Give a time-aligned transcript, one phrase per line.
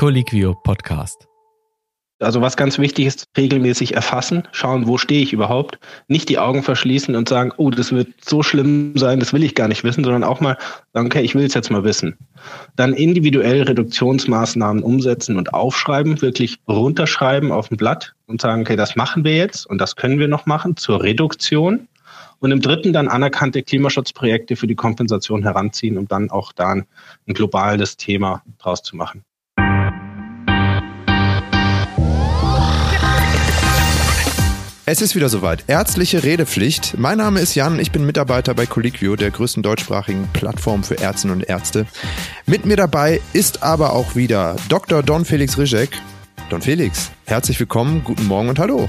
[0.00, 1.28] Colliquio Podcast.
[2.20, 5.78] Also was ganz wichtig ist, regelmäßig erfassen, schauen, wo stehe ich überhaupt.
[6.08, 9.54] Nicht die Augen verschließen und sagen, oh, das wird so schlimm sein, das will ich
[9.54, 10.56] gar nicht wissen, sondern auch mal
[10.94, 12.16] sagen, okay, ich will es jetzt mal wissen.
[12.76, 18.96] Dann individuell Reduktionsmaßnahmen umsetzen und aufschreiben, wirklich runterschreiben auf ein Blatt und sagen, okay, das
[18.96, 21.88] machen wir jetzt und das können wir noch machen zur Reduktion.
[22.38, 26.86] Und im dritten dann anerkannte Klimaschutzprojekte für die Kompensation heranziehen, um dann auch da ein,
[27.28, 29.26] ein globales Thema draus zu machen.
[34.92, 35.62] Es ist wieder soweit.
[35.68, 36.98] Ärztliche Redepflicht.
[36.98, 41.36] Mein Name ist Jan, ich bin Mitarbeiter bei Colliquio, der größten deutschsprachigen Plattform für Ärztinnen
[41.36, 41.86] und Ärzte.
[42.44, 45.04] Mit mir dabei ist aber auch wieder Dr.
[45.04, 45.90] Don Felix Rizek.
[46.48, 48.88] Don Felix, herzlich willkommen, guten Morgen und hallo.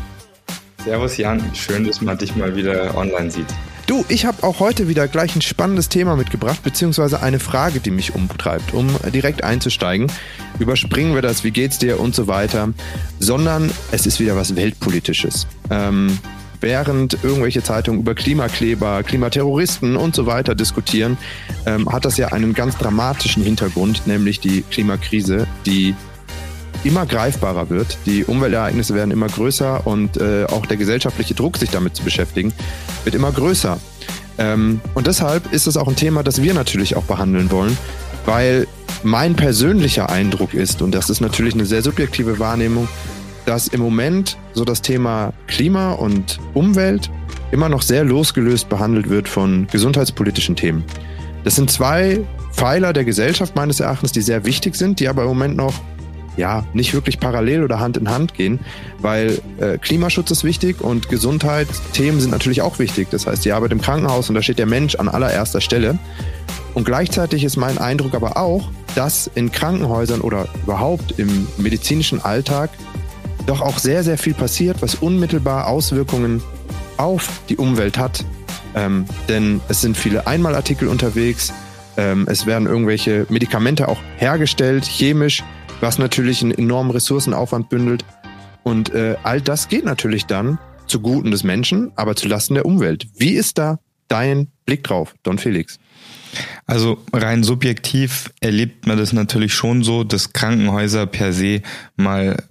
[0.84, 3.54] Servus Jan, schön, dass man dich mal wieder online sieht.
[3.92, 7.92] Du, ich habe auch heute wieder gleich ein spannendes Thema mitgebracht, beziehungsweise eine Frage, die
[7.92, 10.10] mich umtreibt, um direkt einzusteigen.
[10.60, 12.70] Überspringen wir das, wie geht's dir und so weiter,
[13.20, 15.46] sondern es ist wieder was Weltpolitisches.
[15.70, 16.18] Ähm,
[16.62, 21.18] während irgendwelche Zeitungen über Klimakleber, Klimaterroristen und so weiter diskutieren,
[21.66, 25.96] ähm, hat das ja einen ganz dramatischen Hintergrund, nämlich die Klimakrise, die
[26.84, 27.98] immer greifbarer wird.
[28.06, 32.54] Die Umweltereignisse werden immer größer und äh, auch der gesellschaftliche Druck, sich damit zu beschäftigen,
[33.04, 33.80] wird immer größer.
[34.38, 37.78] Ähm, und deshalb ist es auch ein Thema, das wir natürlich auch behandeln wollen,
[38.26, 38.68] weil
[39.04, 42.88] mein persönlicher Eindruck ist, und das ist natürlich eine sehr subjektive Wahrnehmung,
[43.46, 47.10] dass im Moment so das Thema Klima und Umwelt
[47.52, 50.84] immer noch sehr losgelöst behandelt wird von gesundheitspolitischen Themen.
[51.44, 52.22] Das sind zwei
[52.52, 55.74] Pfeiler der Gesellschaft meines Erachtens, die sehr wichtig sind, die aber im Moment noch
[56.38, 58.60] ja, nicht wirklich parallel oder Hand in Hand gehen,
[59.00, 63.10] weil äh, Klimaschutz ist wichtig und Gesundheitsthemen sind natürlich auch wichtig.
[63.12, 66.00] Das heißt, die Arbeit im Krankenhaus und da steht der Mensch an allererster Stelle.
[66.74, 72.70] Und gleichzeitig ist mein Eindruck aber auch, dass in Krankenhäusern oder überhaupt im medizinischen Alltag
[73.46, 76.42] doch auch sehr, sehr viel passiert, was unmittelbar Auswirkungen
[76.98, 78.24] auf die Umwelt hat.
[78.74, 81.52] Ähm, denn es sind viele Einmalartikel unterwegs,
[81.98, 85.44] ähm, es werden irgendwelche Medikamente auch hergestellt, chemisch,
[85.82, 88.06] was natürlich einen enormen Ressourcenaufwand bündelt.
[88.64, 92.66] Und äh, all das geht natürlich dann zu Guten des Menschen, aber zu Lasten der
[92.66, 93.08] Umwelt.
[93.16, 95.80] Wie ist da dein Blick drauf, Don Felix?
[96.66, 101.62] Also rein subjektiv erlebt man das natürlich schon so, dass Krankenhäuser per se
[101.96, 102.44] mal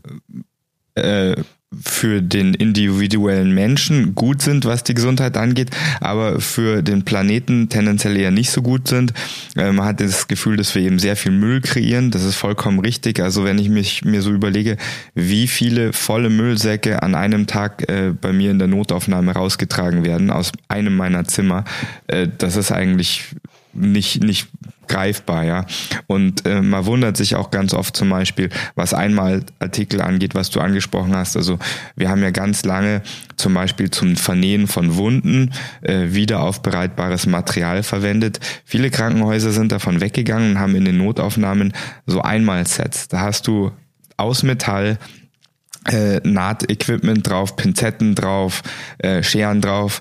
[0.95, 1.37] äh,
[1.79, 5.71] für den individuellen Menschen gut sind, was die Gesundheit angeht,
[6.01, 9.13] aber für den Planeten tendenziell eher nicht so gut sind.
[9.57, 12.11] Äh, man hat das Gefühl, dass wir eben sehr viel Müll kreieren.
[12.11, 13.21] Das ist vollkommen richtig.
[13.21, 14.79] Also wenn ich mich mir so überlege,
[15.15, 20.31] wie viele volle Müllsäcke an einem Tag äh, bei mir in der Notaufnahme rausgetragen werden
[20.31, 21.65] aus einem meiner Zimmer,
[22.09, 23.37] äh, das ist eigentlich
[23.73, 24.49] nicht, nicht
[24.91, 25.67] greifbar, ja.
[26.09, 30.51] Und äh, man wundert sich auch ganz oft zum Beispiel, was einmal Artikel angeht, was
[30.51, 31.37] du angesprochen hast.
[31.37, 31.59] Also
[31.95, 33.03] wir haben ja ganz lange
[33.37, 38.41] zum Beispiel zum Vernähen von Wunden äh, wiederaufbereitbares Material verwendet.
[38.65, 41.73] Viele Krankenhäuser sind davon weggegangen und haben in den Notaufnahmen
[42.07, 43.07] so Einmalsets.
[43.07, 43.71] Da hast du
[44.17, 44.99] aus Metall
[45.89, 48.63] äh, Nahtequipment drauf, Pinzetten drauf,
[48.99, 50.01] äh, Scheren drauf,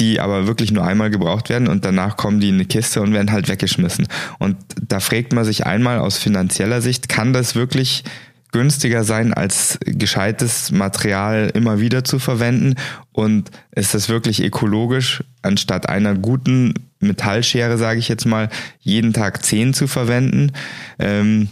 [0.00, 3.12] die aber wirklich nur einmal gebraucht werden und danach kommen die in eine Kiste und
[3.12, 4.06] werden halt weggeschmissen.
[4.38, 8.04] Und da fragt man sich einmal aus finanzieller Sicht, kann das wirklich
[8.52, 12.74] günstiger sein, als gescheites Material immer wieder zu verwenden?
[13.12, 18.48] Und ist das wirklich ökologisch, anstatt einer guten Metallschere, sage ich jetzt mal,
[18.80, 20.52] jeden Tag zehn zu verwenden?
[20.98, 21.48] Ähm,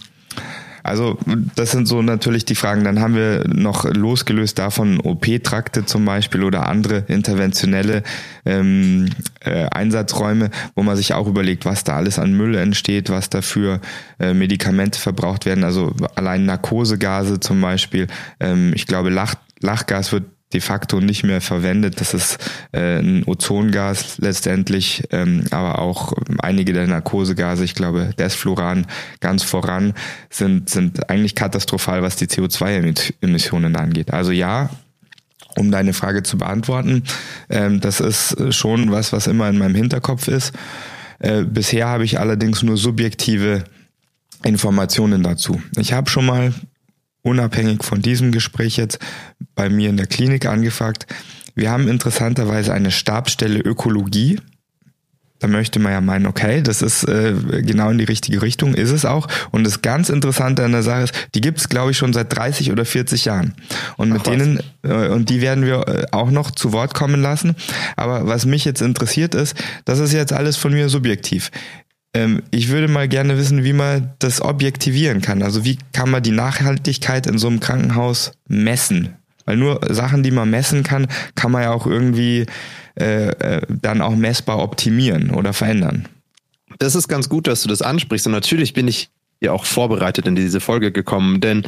[0.87, 1.19] also
[1.55, 2.85] das sind so natürlich die Fragen.
[2.85, 8.03] Dann haben wir noch losgelöst davon OP-Trakte zum Beispiel oder andere interventionelle
[8.45, 9.11] ähm,
[9.41, 13.81] äh, Einsatzräume, wo man sich auch überlegt, was da alles an Müll entsteht, was dafür
[14.19, 15.65] äh, Medikamente verbraucht werden.
[15.65, 18.07] Also allein Narkosegase zum Beispiel.
[18.41, 22.01] Ähm, ich glaube, Lach, Lachgas wird de facto nicht mehr verwendet.
[22.01, 22.39] Das ist
[22.73, 28.87] äh, ein Ozongas letztendlich, ähm, aber auch einige der Narkosegase, ich glaube Desfluran
[29.21, 29.95] ganz voran,
[30.31, 34.13] sind, sind eigentlich katastrophal, was die CO2-Emissionen angeht.
[34.13, 34.71] Also ja,
[35.57, 37.03] um deine Frage zu beantworten,
[37.51, 40.53] ähm, das ist schon was, was immer in meinem Hinterkopf ist.
[41.19, 43.65] Äh, bisher habe ich allerdings nur subjektive
[44.45, 45.61] Informationen dazu.
[45.77, 46.53] Ich habe schon mal
[47.27, 48.99] unabhängig von diesem Gespräch jetzt
[49.55, 51.07] bei mir in der Klinik angefragt.
[51.55, 54.39] Wir haben interessanterweise eine Stabstelle Ökologie.
[55.41, 58.91] Da möchte man ja meinen, okay, das ist äh, genau in die richtige Richtung, ist
[58.91, 59.27] es auch.
[59.51, 62.35] Und das ganz Interessante an der Sache ist, die gibt es, glaube ich, schon seit
[62.35, 63.55] 30 oder 40 Jahren.
[63.99, 67.21] Und mit Ach, denen, äh, und die werden wir äh, auch noch zu Wort kommen
[67.21, 67.55] lassen.
[67.97, 71.51] Aber was mich jetzt interessiert ist, das ist jetzt alles von mir subjektiv.
[72.17, 75.43] Ähm, ich würde mal gerne wissen, wie man das objektivieren kann.
[75.43, 79.17] Also wie kann man die Nachhaltigkeit in so einem Krankenhaus messen?
[79.45, 82.47] Weil nur Sachen, die man messen kann, kann man ja auch irgendwie
[82.99, 86.09] äh, äh, dann auch messbar optimieren oder verändern.
[86.79, 88.27] Das ist ganz gut, dass du das ansprichst.
[88.27, 89.11] Und natürlich bin ich
[89.41, 91.65] ja auch vorbereitet in diese Folge gekommen, denn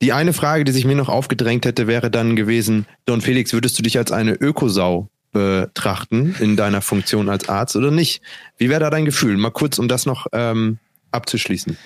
[0.00, 3.76] die eine Frage, die sich mir noch aufgedrängt hätte, wäre dann gewesen, Don Felix, würdest
[3.78, 8.22] du dich als eine Ökosau betrachten in deiner Funktion als Arzt oder nicht?
[8.58, 9.36] Wie wäre da dein Gefühl?
[9.36, 10.78] Mal kurz, um das noch ähm,
[11.12, 11.76] abzuschließen.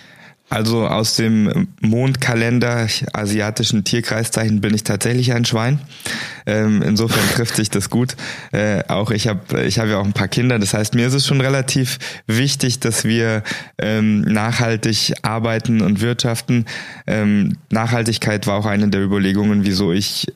[0.55, 5.81] Also aus dem Mondkalender asiatischen Tierkreiszeichen bin ich tatsächlich ein Schwein.
[6.47, 8.15] Ähm, insofern trifft sich das gut.
[8.53, 10.61] Äh, auch ich habe ich hab ja auch ein paar Kinder.
[10.61, 11.99] Das heißt, mir ist es schon relativ
[12.29, 13.43] wichtig, dass wir
[13.79, 16.67] ähm, nachhaltig arbeiten und wirtschaften.
[17.09, 20.33] Ähm, Nachhaltigkeit war auch eine der Überlegungen, wieso ich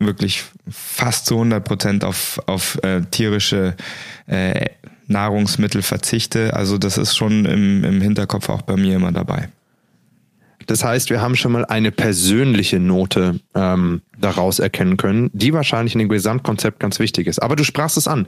[0.00, 3.76] wirklich fast zu 100 Prozent auf, auf äh, tierische
[4.26, 4.66] äh,
[5.12, 6.54] Nahrungsmittel verzichte.
[6.54, 9.48] Also das ist schon im, im Hinterkopf auch bei mir immer dabei.
[10.66, 15.94] Das heißt, wir haben schon mal eine persönliche Note ähm, daraus erkennen können, die wahrscheinlich
[15.94, 17.40] in dem Gesamtkonzept ganz wichtig ist.
[17.42, 18.26] Aber du sprachst es an.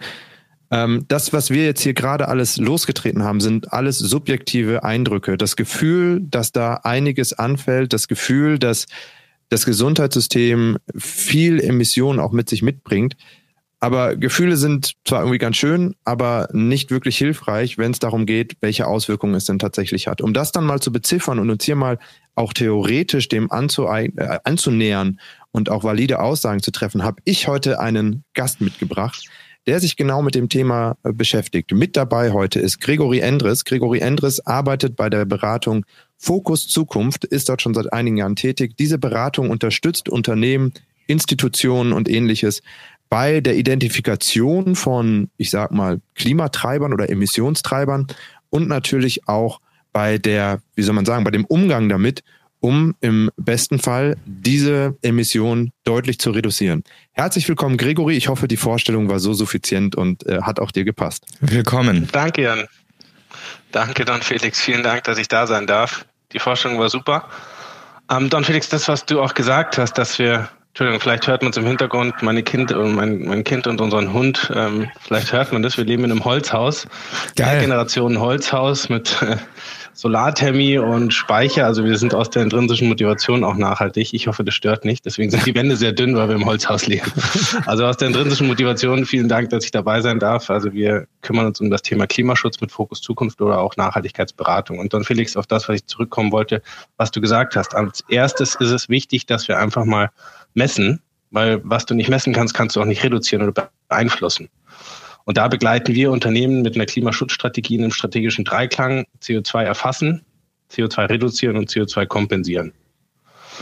[0.70, 5.36] Ähm, das, was wir jetzt hier gerade alles losgetreten haben, sind alles subjektive Eindrücke.
[5.36, 8.86] Das Gefühl, dass da einiges anfällt, das Gefühl, dass
[9.50, 13.16] das Gesundheitssystem viel Emissionen auch mit sich mitbringt,
[13.84, 18.56] aber Gefühle sind zwar irgendwie ganz schön, aber nicht wirklich hilfreich, wenn es darum geht,
[18.62, 20.22] welche Auswirkungen es denn tatsächlich hat.
[20.22, 21.98] Um das dann mal zu beziffern und uns hier mal
[22.34, 25.20] auch theoretisch dem äh, anzunähern
[25.50, 29.28] und auch valide Aussagen zu treffen, habe ich heute einen Gast mitgebracht,
[29.66, 31.70] der sich genau mit dem Thema äh, beschäftigt.
[31.72, 33.66] Mit dabei heute ist Gregory Endres.
[33.66, 35.84] Gregory Endres arbeitet bei der Beratung
[36.16, 38.78] Fokus Zukunft, ist dort schon seit einigen Jahren tätig.
[38.78, 40.72] Diese Beratung unterstützt Unternehmen,
[41.06, 42.62] Institutionen und ähnliches
[43.14, 48.08] bei der Identifikation von, ich sag mal, Klimatreibern oder Emissionstreibern
[48.50, 49.61] und natürlich auch
[49.93, 52.25] bei der, wie soll man sagen, bei dem Umgang damit,
[52.58, 56.82] um im besten Fall diese Emissionen deutlich zu reduzieren.
[57.12, 58.16] Herzlich willkommen, Gregory.
[58.16, 61.25] Ich hoffe, die Vorstellung war so suffizient und äh, hat auch dir gepasst.
[61.40, 62.08] Willkommen.
[62.10, 62.67] Danke, Jan.
[63.70, 64.60] Danke, Don Felix.
[64.60, 66.05] Vielen Dank, dass ich da sein darf.
[66.32, 67.28] Die Vorstellung war super.
[68.10, 71.53] Ähm, Don Felix, das, was du auch gesagt hast, dass wir Entschuldigung, vielleicht hört man
[71.53, 74.50] es im Hintergrund, meine kind und mein, mein Kind und unseren Hund.
[74.53, 75.76] Ähm, vielleicht hört man das.
[75.76, 76.88] Wir leben in einem Holzhaus.
[77.37, 77.61] Geil.
[77.61, 79.37] Generation Holzhaus mit äh,
[79.93, 81.65] Solarthermie und Speicher.
[81.67, 84.12] Also wir sind aus der intrinsischen Motivation auch nachhaltig.
[84.15, 85.06] Ich hoffe, das stört nicht.
[85.06, 87.12] Deswegen sind die Wände sehr dünn, weil wir im Holzhaus leben.
[87.67, 90.50] Also aus der intrinsischen Motivation vielen Dank, dass ich dabei sein darf.
[90.50, 94.81] Also wir kümmern uns um das Thema Klimaschutz mit Fokus Zukunft oder auch Nachhaltigkeitsberatung.
[94.81, 96.62] Und dann Felix auf das, was ich zurückkommen wollte,
[96.97, 97.77] was du gesagt hast.
[97.77, 100.11] Als erstes ist es wichtig, dass wir einfach mal
[100.55, 104.49] messen, weil was du nicht messen kannst, kannst du auch nicht reduzieren oder beeinflussen.
[105.25, 110.25] Und da begleiten wir Unternehmen mit einer Klimaschutzstrategie in einem strategischen Dreiklang CO2 erfassen,
[110.71, 112.73] CO2 reduzieren und CO2 kompensieren.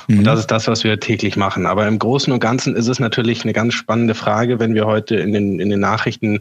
[0.09, 0.19] Mhm.
[0.19, 1.67] Und das ist das, was wir täglich machen.
[1.67, 5.17] Aber im Großen und Ganzen ist es natürlich eine ganz spannende Frage, wenn wir heute
[5.17, 6.41] in den, in den Nachrichten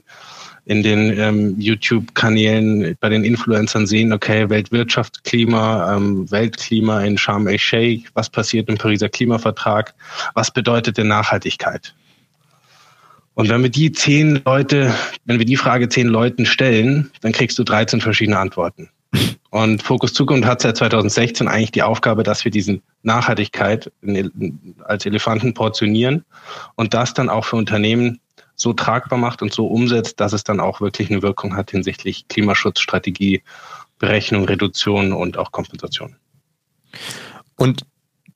[0.72, 8.10] in den ähm, YouTube-Kanälen bei den Influencern sehen, okay, Weltwirtschaftsklima, ähm, Weltklima in Sharm el-Sheikh,
[8.14, 9.94] was passiert im Pariser Klimavertrag,
[10.34, 11.94] was bedeutet denn Nachhaltigkeit?
[13.34, 14.94] Und wenn wir die zehn Leute,
[15.26, 18.88] wenn wir die Frage zehn Leuten stellen, dann kriegst du 13 verschiedene Antworten.
[19.50, 23.92] Und Fokus Zukunft hat seit 2016 eigentlich die Aufgabe, dass wir diesen Nachhaltigkeit
[24.86, 26.24] als Elefanten portionieren
[26.76, 28.22] und das dann auch für Unternehmen
[28.62, 32.28] so tragbar macht und so umsetzt, dass es dann auch wirklich eine Wirkung hat hinsichtlich
[32.28, 33.42] Klimaschutzstrategie,
[34.00, 36.16] Berechnung, Reduktion und auch Kompensation.
[37.56, 37.86] Und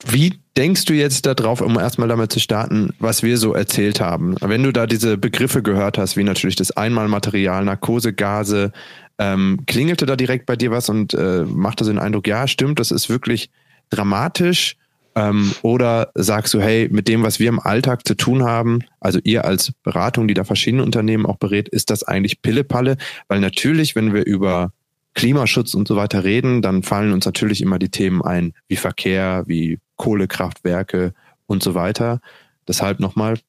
[0.06, 4.36] wie denkst du jetzt darauf, um erstmal damit zu starten, was wir so erzählt haben?
[4.42, 8.72] Wenn du da diese Begriffe gehört hast, wie natürlich das Einmalmaterial, Narkosegase,
[9.18, 12.80] ähm, klingelte da direkt bei dir was und äh, machte so den Eindruck, ja, stimmt,
[12.80, 13.50] das ist wirklich
[13.90, 14.76] dramatisch
[15.16, 19.20] ähm, oder sagst du, hey, mit dem, was wir im Alltag zu tun haben, also
[19.24, 22.98] ihr als Beratung, die da verschiedene Unternehmen auch berät, ist das eigentlich Pillepalle?
[23.28, 24.74] Weil natürlich, wenn wir über
[25.14, 29.44] Klimaschutz und so weiter reden, dann fallen uns natürlich immer die Themen ein, wie Verkehr,
[29.48, 31.14] wie Kohlekraftwerke
[31.48, 32.20] und so weiter.
[32.68, 33.40] Deshalb nochmal,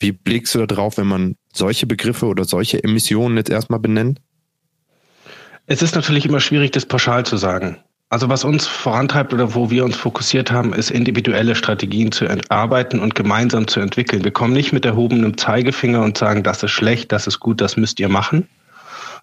[0.00, 4.20] wie blickst du da drauf, wenn man solche Begriffe oder solche Emissionen jetzt erstmal benennt?
[5.66, 7.78] Es ist natürlich immer schwierig, das pauschal zu sagen.
[8.12, 13.00] Also was uns vorantreibt oder wo wir uns fokussiert haben, ist individuelle Strategien zu erarbeiten
[13.00, 14.22] und gemeinsam zu entwickeln.
[14.22, 17.78] Wir kommen nicht mit erhobenem Zeigefinger und sagen, das ist schlecht, das ist gut, das
[17.78, 18.46] müsst ihr machen.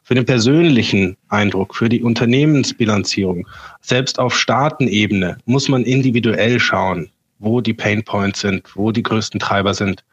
[0.02, 3.48] Für den persönlichen Eindruck, für die Unternehmensbilanzierung,
[3.80, 9.40] selbst auf Staatenebene muss man individuell schauen, wo die Pain Points sind, wo die größten
[9.40, 10.04] Treiber sind.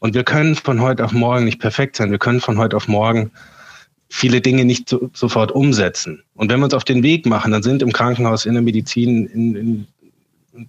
[0.00, 2.10] Und wir können von heute auf morgen nicht perfekt sein.
[2.10, 3.30] Wir können von heute auf morgen
[4.08, 6.22] viele Dinge nicht so, sofort umsetzen.
[6.34, 9.26] Und wenn wir uns auf den Weg machen, dann sind im Krankenhaus, in der Medizin,
[9.26, 9.86] in, in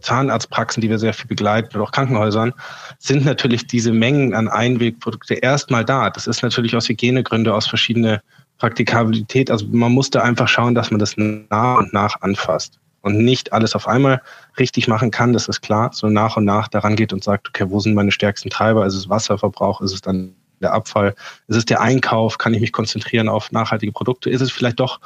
[0.02, 2.54] Zahnarztpraxen, die wir sehr viel begleiten, oder auch Krankenhäusern,
[3.00, 6.10] sind natürlich diese Mengen an Einwegprodukte erstmal da.
[6.10, 8.22] Das ist natürlich aus Hygienegründen, aus verschiedene
[8.58, 9.52] Praktikabilität.
[9.52, 13.76] Also man musste einfach schauen, dass man das nach und nach anfasst und nicht alles
[13.76, 14.22] auf einmal
[14.60, 17.66] richtig machen kann, das ist klar, so nach und nach daran geht und sagt, okay,
[17.70, 18.86] wo sind meine stärksten Treiber?
[18.86, 19.82] Ist es Wasserverbrauch?
[19.82, 21.16] Ist es dann der Abfall?
[21.48, 22.38] Ist es der Einkauf?
[22.38, 24.30] Kann ich mich konzentrieren auf nachhaltige Produkte?
[24.30, 25.00] Ist es vielleicht doch,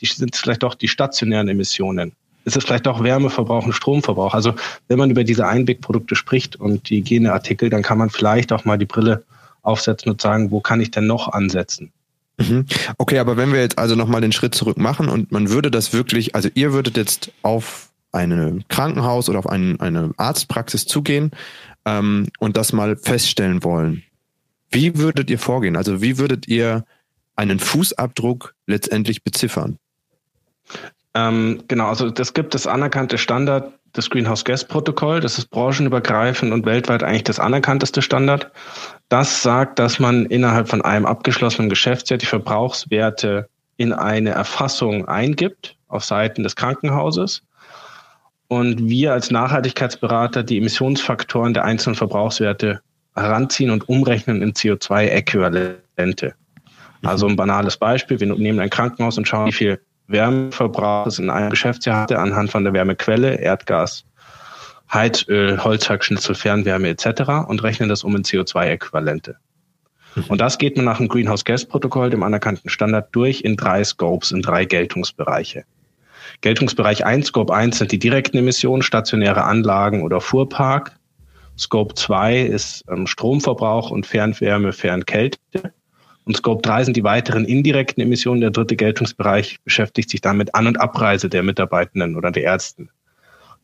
[0.00, 2.12] die, sind es vielleicht doch die stationären Emissionen?
[2.44, 4.34] Ist es vielleicht auch Wärmeverbrauch und Stromverbrauch?
[4.34, 4.54] Also
[4.88, 8.78] wenn man über diese Einwegprodukte spricht und die Hygieneartikel, dann kann man vielleicht auch mal
[8.78, 9.24] die Brille
[9.62, 11.92] aufsetzen und sagen, wo kann ich denn noch ansetzen?
[12.38, 12.66] Mhm.
[12.96, 15.92] Okay, aber wenn wir jetzt also nochmal den Schritt zurück machen und man würde das
[15.92, 21.32] wirklich, also ihr würdet jetzt auf ein Krankenhaus oder auf ein, eine Arztpraxis zugehen
[21.84, 24.04] ähm, und das mal feststellen wollen.
[24.70, 25.76] Wie würdet ihr vorgehen?
[25.76, 26.84] Also wie würdet ihr
[27.36, 29.78] einen Fußabdruck letztendlich beziffern?
[31.14, 35.20] Ähm, genau, also das gibt das anerkannte Standard das Greenhouse Gas Protokoll.
[35.20, 38.50] Das ist branchenübergreifend und weltweit eigentlich das anerkannteste Standard.
[39.08, 45.76] Das sagt, dass man innerhalb von einem abgeschlossenen Geschäftsjahr die Verbrauchswerte in eine Erfassung eingibt
[45.88, 47.42] auf Seiten des Krankenhauses
[48.48, 52.80] und wir als Nachhaltigkeitsberater die Emissionsfaktoren der einzelnen Verbrauchswerte
[53.20, 56.32] heranziehen und umrechnen in CO2-Äquivalente.
[57.02, 61.30] Also ein banales Beispiel, wir nehmen ein Krankenhaus und schauen, wie viel Wärmeverbrauch es in
[61.30, 64.04] einem Geschäftsjahr hatte anhand von der Wärmequelle, Erdgas,
[64.92, 67.46] Heizöl, Holzhackschnitzel, Fernwärme etc.
[67.46, 69.36] und rechnen das um in CO2-Äquivalente.
[70.14, 70.24] Mhm.
[70.28, 73.84] Und das geht man nach dem Greenhouse Gas Protokoll, dem anerkannten Standard, durch in drei
[73.84, 75.64] Scopes, in drei Geltungsbereiche.
[76.40, 80.92] Geltungsbereich 1, Scope 1 sind die direkten Emissionen, stationäre Anlagen oder Fuhrpark.
[81.58, 85.38] Scope 2 ist ähm, Stromverbrauch und Fernwärme, Fernkälte.
[86.24, 88.40] Und Scope 3 sind die weiteren indirekten Emissionen.
[88.40, 92.90] Der dritte Geltungsbereich beschäftigt sich damit An- und Abreise der Mitarbeitenden oder der Ärzten.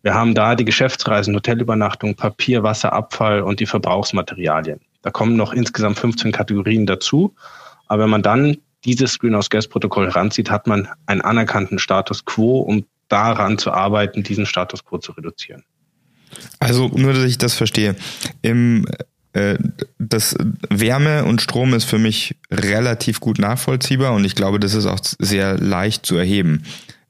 [0.02, 4.80] Wir haben da die Geschäftsreisen, Hotelübernachtung, Papier, Wasser, Abfall und die Verbrauchsmaterialien.
[5.02, 7.34] Da kommen noch insgesamt 15 Kategorien dazu.
[7.86, 12.60] Aber wenn man dann dieses Greenhouse Gas Protokoll heranzieht, hat man einen anerkannten Status quo,
[12.60, 15.64] um daran zu arbeiten, diesen Status quo zu reduzieren.
[16.58, 17.96] Also nur, dass ich das verstehe.
[18.42, 18.86] Im
[19.34, 19.58] äh,
[19.98, 20.36] das
[20.70, 25.00] Wärme und Strom ist für mich relativ gut nachvollziehbar und ich glaube, das ist auch
[25.18, 26.62] sehr leicht zu erheben.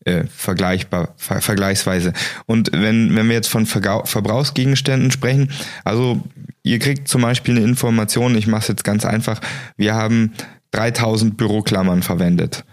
[0.07, 2.13] Äh, vergleichbar, ver vergleichsweise.
[2.45, 5.51] Und wenn, wenn wir jetzt von Verga Verbrauchsgegenständen sprechen,
[5.83, 6.23] also
[6.63, 9.41] ihr kriegt zum Beispiel eine Information, ich mache es jetzt ganz einfach,
[9.79, 10.33] wir haben
[10.73, 12.67] 3000 Büroklammern verwendet.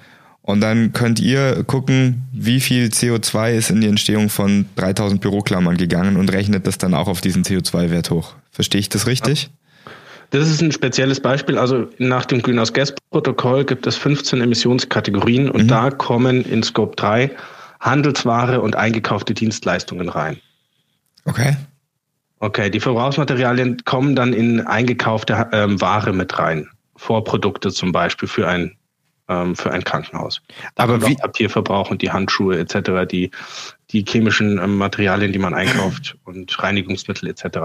[0.44, 5.78] Und dann könnt ihr gucken, wie viel CO2 ist in die Entstehung von 3000 Büroklammern
[5.78, 8.34] gegangen und rechnet das dann auch auf diesen CO2-Wert hoch.
[8.52, 9.52] Verstehe ich das richtig?
[10.32, 11.58] Das ist ein spezielles Beispiel.
[11.58, 15.68] Also nach dem Greenhouse Gas Protokoll gibt es 15 Emissionskategorien und mhm.
[15.68, 17.32] da kommen in Scope 3
[17.82, 20.40] Handelsware und eingekaufte Dienstleistungen rein.
[21.26, 21.58] Okay.
[22.40, 26.68] Okay, die Verbrauchsmaterialien kommen dann in eingekaufte ähm, Ware mit rein.
[26.96, 28.76] Vorprodukte zum Beispiel für ein
[29.32, 30.42] ähm, für ein Krankenhaus.
[30.76, 33.32] Aber wie Papierverbrauch und die Handschuhe etc., die
[33.92, 37.60] die chemischen ähm, Materialien, die man einkauft und Reinigungsmittel etc.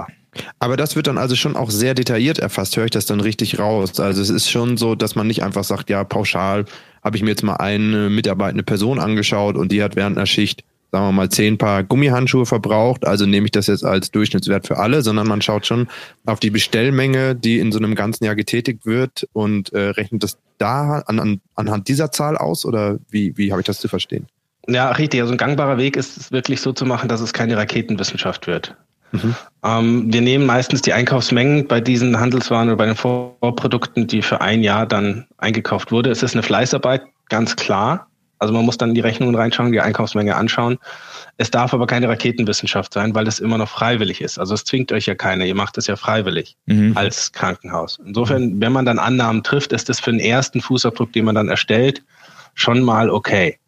[0.59, 2.77] Aber das wird dann also schon auch sehr detailliert erfasst.
[2.77, 3.99] Höre ich das dann richtig raus?
[4.01, 6.65] Also es ist schon so, dass man nicht einfach sagt, ja pauschal
[7.03, 10.65] habe ich mir jetzt mal eine mitarbeitende Person angeschaut und die hat während einer Schicht
[10.93, 14.79] sagen wir mal, zehn Paar Gummihandschuhe verbraucht, also nehme ich das jetzt als Durchschnittswert für
[14.79, 15.89] alle, sondern man schaut schon
[16.25, 20.39] auf die Bestellmenge, die in so einem ganzen Jahr getätigt wird und äh, rechnet das
[20.59, 24.27] da an, an, anhand dieser Zahl aus oder wie, wie habe ich das zu verstehen?
[24.69, 25.21] Ja, richtig.
[25.21, 28.75] Also ein gangbarer Weg ist es wirklich so zu machen, dass es keine Raketenwissenschaft wird.
[29.13, 29.35] Mhm.
[29.63, 34.41] Ähm, wir nehmen meistens die Einkaufsmengen bei diesen Handelswaren oder bei den Vorprodukten, die für
[34.41, 36.11] ein Jahr dann eingekauft wurde.
[36.11, 38.09] Es ist eine Fleißarbeit, ganz klar.
[38.39, 40.79] Also man muss dann die Rechnungen reinschauen, die Einkaufsmenge anschauen.
[41.37, 44.39] Es darf aber keine Raketenwissenschaft sein, weil es immer noch freiwillig ist.
[44.39, 45.45] Also es zwingt euch ja keiner.
[45.45, 46.97] Ihr macht es ja freiwillig mhm.
[46.97, 47.99] als Krankenhaus.
[48.05, 51.49] Insofern, wenn man dann Annahmen trifft, ist das für den ersten Fußabdruck, den man dann
[51.49, 52.03] erstellt,
[52.55, 53.59] schon mal okay.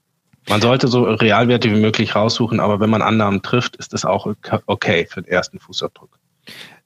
[0.49, 4.35] Man sollte so Realwerte wie möglich raussuchen, aber wenn man Annahmen trifft, ist das auch
[4.67, 6.19] okay für den ersten Fußabdruck.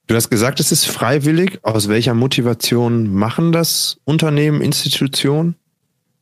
[0.08, 1.60] Du hast gesagt, es ist freiwillig.
[1.62, 5.54] Aus welcher Motivation machen das Unternehmen, Institutionen?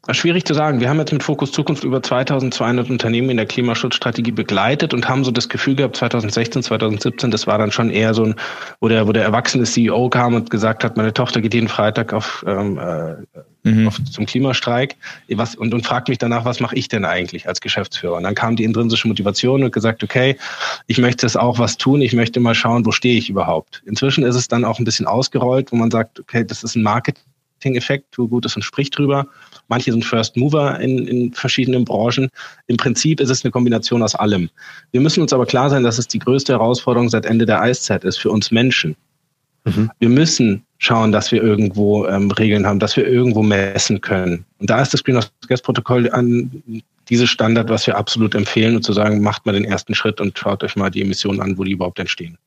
[0.09, 0.81] Schwierig zu sagen.
[0.81, 5.25] Wir haben jetzt mit Fokus Zukunft über 2200 Unternehmen in der Klimaschutzstrategie begleitet und haben
[5.25, 8.35] so das Gefühl gehabt, 2016, 2017, das war dann schon eher so ein,
[8.81, 12.15] wo der, wo der erwachsene CEO kam und gesagt hat, meine Tochter geht jeden Freitag
[12.15, 13.89] auf, ähm, äh, mhm.
[13.89, 14.97] auf zum Klimastreik
[15.29, 18.17] was, und, und fragt mich danach, was mache ich denn eigentlich als Geschäftsführer?
[18.17, 20.39] Und dann kam die intrinsische Motivation und gesagt, okay,
[20.87, 23.83] ich möchte es auch was tun, ich möchte mal schauen, wo stehe ich überhaupt.
[23.85, 26.83] Inzwischen ist es dann auch ein bisschen ausgerollt, wo man sagt, okay, das ist ein
[26.83, 27.19] Market
[27.61, 29.27] Marketing-Effekt, wo gut ist und spricht drüber.
[29.69, 32.29] Manche sind First Mover in, in verschiedenen Branchen.
[32.67, 34.49] Im Prinzip ist es eine Kombination aus allem.
[34.93, 38.05] Wir müssen uns aber klar sein, dass es die größte Herausforderung seit Ende der Eiszeit
[38.05, 38.97] ist für uns Menschen.
[39.65, 39.91] Mhm.
[39.99, 44.47] Wir müssen schauen, dass wir irgendwo ähm, Regeln haben, dass wir irgendwo messen können.
[44.59, 46.63] Und da ist das Greenhouse Gas Protokoll an
[47.11, 50.39] dieses Standard, was wir absolut empfehlen und zu sagen, macht mal den ersten Schritt und
[50.39, 52.39] schaut euch mal die Emissionen an, wo die überhaupt entstehen.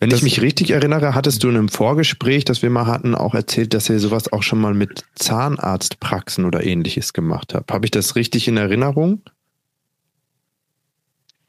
[0.00, 3.14] Wenn das ich mich richtig erinnere, hattest du in einem Vorgespräch, das wir mal hatten,
[3.14, 7.72] auch erzählt, dass ihr sowas auch schon mal mit Zahnarztpraxen oder ähnliches gemacht habt.
[7.72, 9.22] Habe ich das richtig in Erinnerung?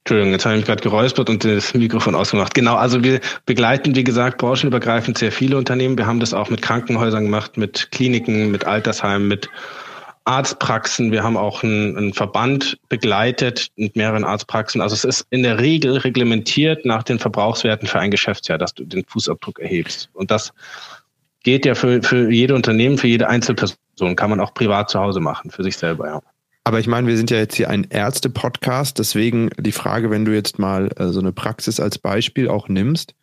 [0.03, 2.53] Entschuldigung, jetzt habe ich mich gerade geräuspert und das Mikrofon ausgemacht.
[2.53, 5.97] Genau, also wir begleiten, wie gesagt, branchenübergreifend sehr viele Unternehmen.
[5.97, 9.49] Wir haben das auch mit Krankenhäusern gemacht, mit Kliniken, mit Altersheimen, mit
[10.25, 11.11] Arztpraxen.
[11.11, 14.81] Wir haben auch einen, einen Verband begleitet mit mehreren Arztpraxen.
[14.81, 18.85] Also es ist in der Regel reglementiert nach den Verbrauchswerten für ein Geschäftsjahr, dass du
[18.85, 20.09] den Fußabdruck erhebst.
[20.13, 20.53] Und das
[21.43, 24.15] geht ja für, für jede Unternehmen, für jede Einzelperson.
[24.15, 26.21] Kann man auch privat zu Hause machen, für sich selber, ja.
[26.65, 30.33] Aber ich meine, wir sind ja jetzt hier ein Ärzte-Podcast, deswegen die Frage, wenn du
[30.33, 33.15] jetzt mal äh, so eine Praxis als Beispiel auch nimmst,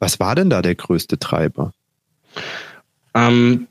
[0.00, 1.72] was war denn da der größte Treiber?
[3.14, 3.68] Ähm,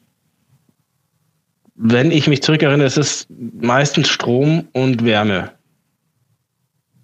[1.82, 5.52] wenn ich mich zurückerinnere, es ist meistens Strom und Wärme.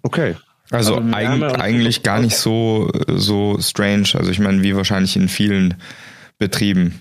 [0.02, 0.36] Okay.
[0.70, 4.10] Also, also eig eigentlich gar nicht so, so strange.
[4.14, 5.74] Also ich meine, wie wahrscheinlich in vielen
[6.38, 7.00] Betrieben.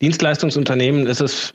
[0.00, 1.52] Dienstleistungsunternehmen ist es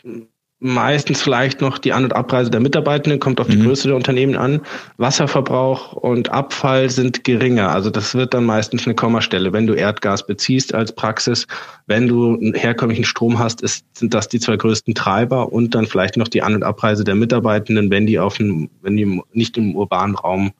[0.60, 3.66] meistens vielleicht noch die An- und Abreise der Mitarbeitenden, kommt auf die mhm.
[3.66, 4.62] Größe der Unternehmen an.
[4.98, 7.70] Wasserverbrauch und Abfall sind geringer.
[7.70, 9.54] Also das wird dann meistens eine Kommastelle.
[9.54, 11.46] Wenn du Erdgas beziehst als Praxis,
[11.86, 15.86] wenn du einen herkömmlichen Strom hast, ist, sind das die zwei größten Treiber und dann
[15.86, 19.58] vielleicht noch die An- und Abreise der Mitarbeitenden, wenn die auf dem, wenn die nicht
[19.58, 20.54] im urbanen Raum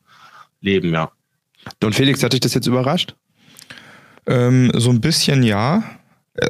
[0.62, 1.12] leben, ja.
[1.80, 3.16] Don Felix, hat dich das jetzt überrascht?
[4.28, 5.84] Ähm, so ein bisschen ja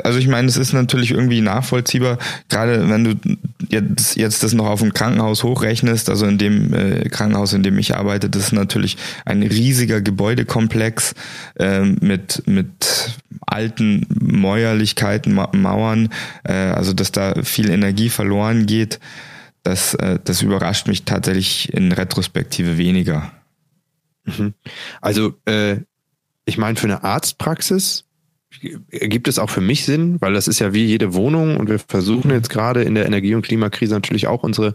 [0.03, 2.17] also ich meine, es ist natürlich irgendwie nachvollziehbar,
[2.49, 3.37] gerade wenn du
[3.69, 7.77] jetzt, jetzt das noch auf ein Krankenhaus hochrechnest, also in dem äh, Krankenhaus, in dem
[7.79, 11.15] ich arbeite, das ist natürlich ein riesiger Gebäudekomplex
[11.57, 16.09] äh, mit, mit alten Mäuerlichkeiten, Ma Mauern,
[16.43, 18.99] äh, also dass da viel Energie verloren geht,
[19.63, 23.31] das, äh, das überrascht mich tatsächlich in Retrospektive weniger.
[24.25, 24.53] Mhm.
[25.01, 25.77] Also äh,
[26.45, 28.06] ich meine, für eine Arztpraxis
[28.89, 31.79] ergibt es auch für mich Sinn, weil das ist ja wie jede Wohnung und wir
[31.79, 34.73] versuchen jetzt gerade in der Energie- und Klimakrise natürlich auch unsere,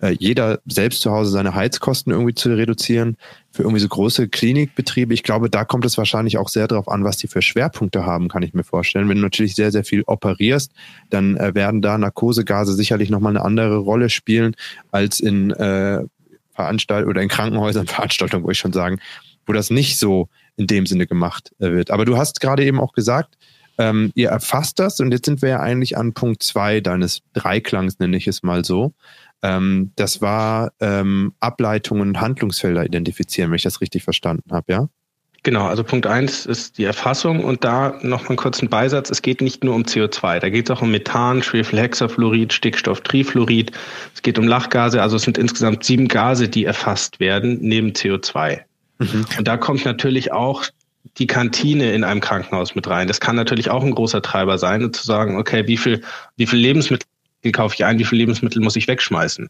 [0.00, 3.16] äh, jeder selbst zu Hause seine Heizkosten irgendwie zu reduzieren.
[3.50, 7.02] Für irgendwie so große Klinikbetriebe, ich glaube, da kommt es wahrscheinlich auch sehr darauf an,
[7.02, 9.08] was die für Schwerpunkte haben, kann ich mir vorstellen.
[9.08, 10.72] Wenn du natürlich sehr, sehr viel operierst,
[11.10, 14.54] dann äh, werden da Narkosegase sicherlich nochmal eine andere Rolle spielen
[14.92, 16.04] als in äh,
[16.52, 19.00] Veranstaltungen oder in Krankenhäusern, Veranstaltungen, wo ich schon sagen,
[19.46, 21.90] wo das nicht so in dem Sinne gemacht äh, wird.
[21.90, 23.36] Aber du hast gerade eben auch gesagt,
[23.78, 27.98] ähm, ihr erfasst das und jetzt sind wir ja eigentlich an Punkt zwei deines Dreiklangs,
[27.98, 28.94] nenne ich es mal so.
[29.42, 34.88] Ähm, das war ähm, Ableitungen und Handlungsfelder identifizieren, wenn ich das richtig verstanden habe, ja?
[35.42, 39.10] Genau, also Punkt eins ist die Erfassung und da noch mal einen kurzen Beisatz.
[39.10, 43.70] Es geht nicht nur um CO2, da geht es auch um Methan, Schwefelhexafluorid, Stickstoff, Trifluorid.
[44.14, 48.60] Es geht um Lachgase, also es sind insgesamt sieben Gase, die erfasst werden, neben CO2.
[48.98, 49.24] Mhm.
[49.38, 50.64] Und da kommt natürlich auch
[51.18, 53.08] die Kantine in einem Krankenhaus mit rein.
[53.08, 56.00] Das kann natürlich auch ein großer Treiber sein, zu sagen, okay, wie viel,
[56.36, 57.06] wie viel Lebensmittel
[57.52, 59.48] kaufe ich ein, wie viel Lebensmittel muss ich wegschmeißen?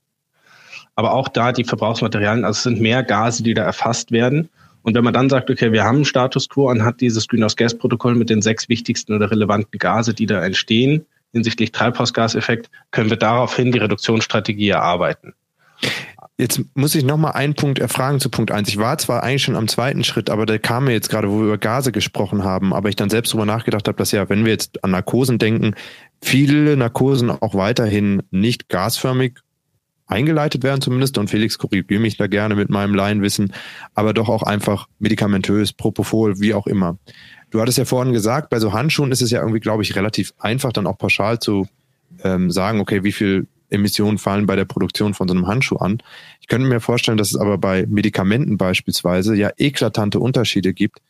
[0.97, 4.49] Aber auch da die Verbrauchsmaterialien, also es sind mehr Gase, die da erfasst werden.
[4.83, 7.57] Und wenn man dann sagt, okay, wir haben einen Status quo und hat dieses Greenhouse
[7.57, 13.11] Gas Protokoll mit den sechs wichtigsten oder relevanten Gase, die da entstehen, hinsichtlich Treibhausgaseffekt, können
[13.11, 15.35] wir daraufhin die Reduktionsstrategie erarbeiten.
[16.37, 18.69] Jetzt muss ich nochmal einen Punkt erfragen zu Punkt eins.
[18.69, 21.39] Ich war zwar eigentlich schon am zweiten Schritt, aber der kam mir jetzt gerade, wo
[21.39, 24.45] wir über Gase gesprochen haben, aber ich dann selbst darüber nachgedacht habe, dass ja, wenn
[24.45, 25.77] wir jetzt an Narkosen denken,
[26.21, 29.39] viele Narkosen auch weiterhin nicht gasförmig
[30.07, 33.53] eingeleitet werden zumindest und Felix korrigiere mich da gerne mit meinem Laienwissen,
[33.95, 36.99] aber doch auch einfach medikamentös, Propofol, wie auch immer.
[37.51, 40.35] Du hattest ja vorhin gesagt, bei so Handschuhen ist es ja irgendwie, glaube ich, relativ
[40.41, 41.69] einfach dann auch pauschal zu
[42.25, 45.99] ähm, sagen, okay, wie viel Emissionen fallen bei der Produktion von so einem Handschuh an.
[46.41, 51.01] Ich könnte mir vorstellen, dass es aber bei Medikamenten beispielsweise ja eklatante Unterschiede gibt,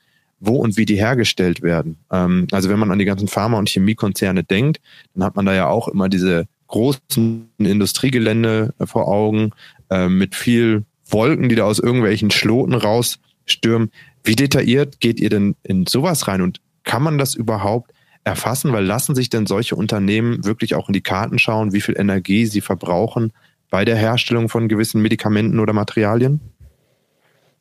[0.41, 1.99] wo und wie die hergestellt werden.
[2.11, 4.81] Ähm, also wenn man an die ganzen Pharma- und Chemiekonzerne denkt,
[5.15, 9.53] dann hat man da ja auch immer diese großen Industriegelände vor Augen
[9.91, 13.91] äh, mit viel Wolken, die da aus irgendwelchen Schloten rausstürmen.
[14.23, 17.93] Wie detailliert geht ihr denn in sowas rein und kann man das überhaupt
[18.25, 18.73] erfassen?
[18.73, 22.47] Weil lassen sich denn solche Unternehmen wirklich auch in die Karten schauen, wie viel Energie
[22.47, 23.33] sie verbrauchen
[23.71, 26.41] bei der Herstellung von gewissen Medikamenten oder Materialien?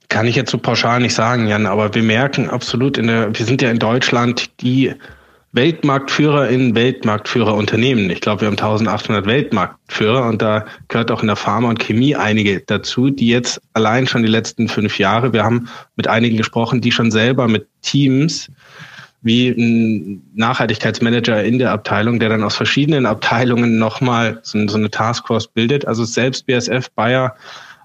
[0.10, 3.46] Kann ich jetzt so pauschal nicht sagen, Jan, aber wir merken absolut in der, wir
[3.46, 4.94] sind ja in Deutschland die
[5.54, 8.10] Weltmarktführer in Weltmarktführerunternehmen.
[8.10, 12.16] Ich glaube, wir haben 1800 Weltmarktführer und da gehört auch in der Pharma und Chemie
[12.16, 16.82] einige dazu, die jetzt allein schon die letzten fünf Jahre, wir haben mit einigen gesprochen,
[16.82, 18.50] die schon selber mit Teams
[19.24, 24.92] wie ein Nachhaltigkeitsmanager in der Abteilung, der dann aus verschiedenen Abteilungen nochmal so, so eine
[24.92, 25.88] Taskforce bildet.
[25.88, 27.36] Also selbst BSF, Bayer,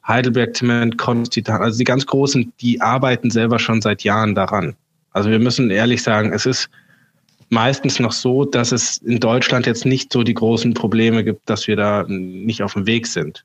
[0.06, 4.74] Heidelberg Zement, Konstitan, also die ganz Großen, die arbeiten selber schon seit Jahren daran.
[5.12, 6.68] Also wir müssen ehrlich sagen, es ist
[7.50, 11.66] meistens noch so, dass es in Deutschland jetzt nicht so die großen Probleme gibt, dass
[11.68, 13.44] wir da nicht auf dem Weg sind.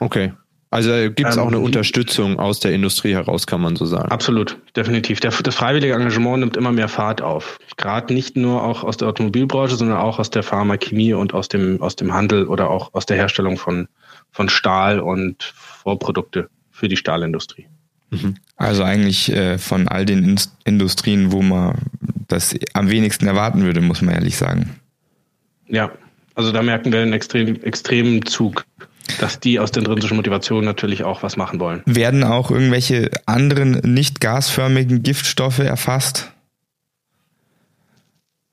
[0.00, 0.32] Okay.
[0.72, 4.10] Also gibt es ähm, auch eine Unterstützung aus der Industrie heraus, kann man so sagen.
[4.10, 5.20] Absolut, definitiv.
[5.20, 7.58] Der, das freiwillige Engagement nimmt immer mehr Fahrt auf.
[7.76, 11.82] Gerade nicht nur auch aus der Automobilbranche, sondern auch aus der Pharmachemie und aus dem,
[11.82, 13.86] aus dem Handel oder auch aus der Herstellung von,
[14.30, 17.66] von Stahl und Vorprodukte für die Stahlindustrie.
[18.08, 18.36] Mhm.
[18.56, 21.76] Also eigentlich äh, von all den In Industrien, wo man
[22.28, 24.80] das am wenigsten erwarten würde, muss man ehrlich sagen.
[25.68, 25.92] Ja,
[26.34, 28.64] also da merken wir einen extrem, extremen Zug
[29.20, 31.82] dass die aus der intrinsischen Motivation natürlich auch was machen wollen.
[31.86, 36.32] Werden auch irgendwelche anderen nicht gasförmigen Giftstoffe erfasst?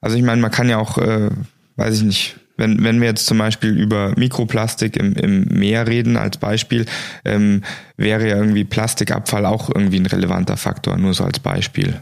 [0.01, 1.29] Also ich meine, man kann ja auch, äh,
[1.75, 6.17] weiß ich nicht, wenn, wenn wir jetzt zum Beispiel über Mikroplastik im, im Meer reden
[6.17, 6.85] als Beispiel,
[7.23, 7.63] ähm,
[7.95, 12.01] wäre ja irgendwie Plastikabfall auch irgendwie ein relevanter Faktor, nur so als Beispiel.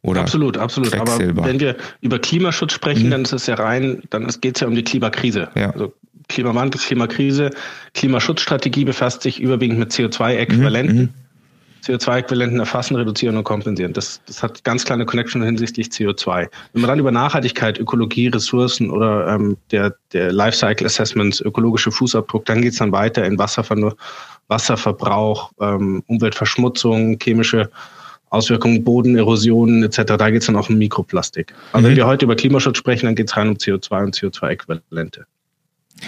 [0.00, 0.94] Oder absolut, absolut.
[0.94, 3.10] Aber wenn wir über Klimaschutz sprechen, mhm.
[3.10, 5.48] dann ist es ja rein, dann geht es ja um die Klimakrise.
[5.54, 5.70] Ja.
[5.70, 5.92] Also
[6.28, 7.50] Klimawandel, Klimakrise,
[7.94, 10.96] Klimaschutzstrategie befasst sich überwiegend mit CO2-Äquivalenten.
[10.96, 11.08] Mhm.
[11.86, 13.92] CO2-Äquivalenten erfassen, reduzieren und kompensieren.
[13.92, 16.48] Das, das hat ganz kleine Connection hinsichtlich CO2.
[16.72, 22.44] Wenn man dann über Nachhaltigkeit, Ökologie, Ressourcen oder ähm, der, der Lifecycle Assessments, ökologische Fußabdruck,
[22.46, 23.94] dann geht's dann weiter in Wasserver
[24.48, 27.70] Wasserverbrauch, ähm, Umweltverschmutzung, chemische
[28.30, 30.16] Auswirkungen, Bodenerosionen etc.
[30.16, 31.54] Da geht's dann auch um Mikroplastik.
[31.72, 31.86] Aber mhm.
[31.86, 35.24] wenn wir heute über Klimaschutz sprechen, dann geht's rein um CO2 und CO2-Äquivalente.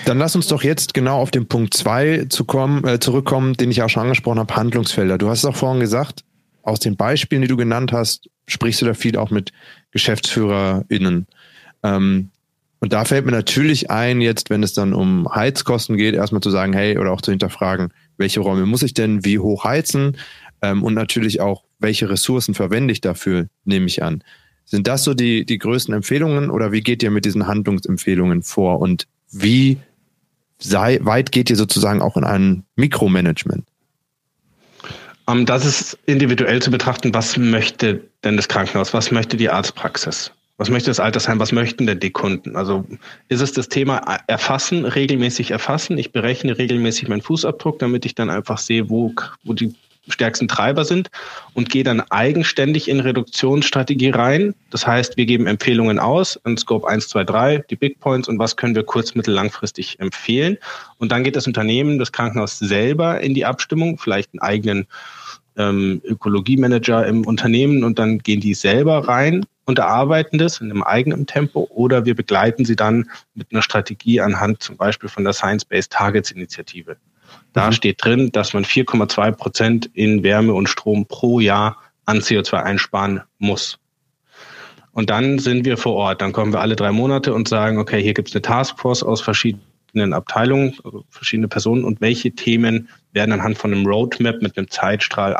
[0.05, 3.71] Dann lass uns doch jetzt genau auf den Punkt 2 zu kommen, äh, zurückkommen, den
[3.71, 5.19] ich auch schon angesprochen habe, Handlungsfelder.
[5.19, 6.25] Du hast es auch vorhin gesagt,
[6.63, 9.53] aus den Beispielen, die du genannt hast, sprichst du da viel auch mit
[9.93, 11.27] GeschäftsführerInnen.
[11.83, 12.31] Ähm,
[12.81, 16.51] und da fällt mir natürlich ein, jetzt, wenn es dann um Heizkosten geht, erstmal zu
[16.51, 20.17] sagen, hey, oder auch zu hinterfragen, welche Räume muss ich denn wie hoch heizen?
[20.63, 24.23] Ähm, und natürlich auch, welche Ressourcen verwende ich dafür, nehme ich an.
[24.65, 28.81] Sind das so die, die größten Empfehlungen oder wie geht ihr mit diesen Handlungsempfehlungen vor?
[28.81, 29.79] Und wie
[30.59, 33.65] sei, weit geht ihr sozusagen auch in ein Mikromanagement?
[35.29, 40.33] Ähm, das ist individuell zu betrachten, was möchte denn das Krankenhaus, was möchte die Arztpraxis?
[40.59, 41.39] Was möchte das Altersheim?
[41.39, 42.57] Was möchten denn die Kunden?
[42.57, 42.85] Also
[43.29, 45.97] ist es das Thema erfassen, regelmäßig erfassen?
[45.99, 49.15] Ich berechne regelmäßig meinen Fußabdruck, damit ich dann einfach sehe, wo,
[49.45, 49.73] wo die
[50.09, 51.11] stärksten Treiber sind
[51.55, 54.55] und gehe dann eigenständig in Reduktionsstrategie rein.
[54.71, 58.39] Das heißt, wir geben Empfehlungen aus in Scope 1, 2, 3, die Big Points und
[58.39, 60.59] was können wir kurz-, mittel-, langfristig empfehlen.
[60.99, 64.87] Und dann geht das Unternehmen, das Krankenhaus selber in die Abstimmung, vielleicht einen eigenen
[65.59, 70.83] ähm, Ökologiemanager im Unternehmen und dann gehen die selber rein und erarbeiten das in einem
[70.83, 75.35] eigenen Tempo oder wir begleiten sie dann mit einer Strategie anhand zum Beispiel von der
[75.35, 76.97] Science-Based Targets Initiative.
[77.53, 77.73] Da mhm.
[77.73, 83.23] steht drin, dass man 4,2 Prozent in Wärme und Strom pro Jahr an CO2 einsparen
[83.39, 83.79] muss.
[84.93, 86.23] Und dann sind wir vor Ort.
[86.23, 89.21] Dann kommen wir alle drei Monate und sagen, okay, hier gibt es eine Taskforce aus
[89.21, 94.71] verschiedenen Abteilungen, also verschiedene Personen und welche Themen werden anhand von einem Roadmap mit einem
[94.71, 95.37] Zeitstrahl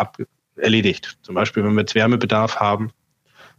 [0.57, 1.19] erledigt.
[1.23, 2.91] Zum Beispiel, wenn wir jetzt Wärmebedarf haben,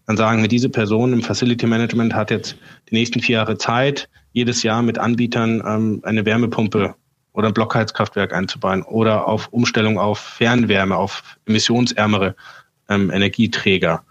[0.05, 2.55] dann sagen wir, diese Person im Facility Management hat jetzt
[2.89, 6.95] die nächsten vier Jahre Zeit, jedes Jahr mit Anbietern ähm, eine Wärmepumpe
[7.39, 12.35] oder ein Blockheizkraftwerk einzubauen oder auf Umstellung auf Fernwärme, auf emissionsärmere
[12.89, 14.03] ähm, Energieträger.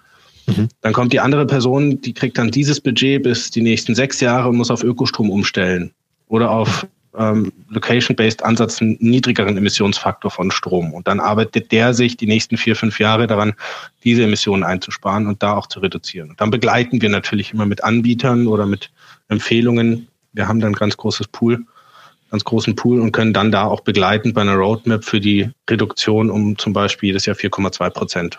[0.47, 0.69] Mhm.
[0.81, 4.49] Dann kommt die andere Person, die kriegt dann dieses Budget bis die nächsten sechs Jahre
[4.49, 5.93] und muss auf Ökostrom umstellen
[6.29, 6.87] oder auf
[7.19, 10.95] ähm, Location-based Ansatz einen niedrigeren Emissionsfaktor von Strom.
[10.95, 13.53] Und dann arbeitet der sich die nächsten vier, fünf Jahre daran,
[14.05, 16.31] diese Emissionen einzusparen und da auch zu reduzieren.
[16.31, 18.91] Und dann begleiten wir natürlich immer mit Anbietern oder mit
[19.29, 20.09] Empfehlungen.
[20.33, 21.67] Wir haben dann ein ganz großes Pool
[22.31, 26.31] ganz großen Pool und können dann da auch begleiten bei einer Roadmap für die Reduktion
[26.31, 28.39] um zum Beispiel jedes Jahr 4,2 Prozent.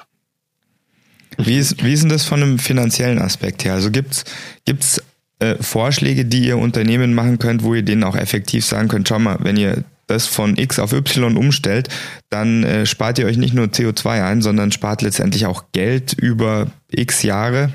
[1.38, 3.74] Wie ist, wie ist denn das von einem finanziellen Aspekt her?
[3.74, 4.26] Also gibt's
[4.66, 5.02] gibt's
[5.40, 9.20] äh, Vorschläge, die ihr Unternehmen machen könnt, wo ihr denen auch effektiv sagen könnt, schau
[9.20, 11.88] mal, wenn ihr das von X auf Y umstellt,
[12.30, 16.68] dann äh, spart ihr euch nicht nur CO2 ein, sondern spart letztendlich auch Geld über
[16.92, 17.72] X Jahre.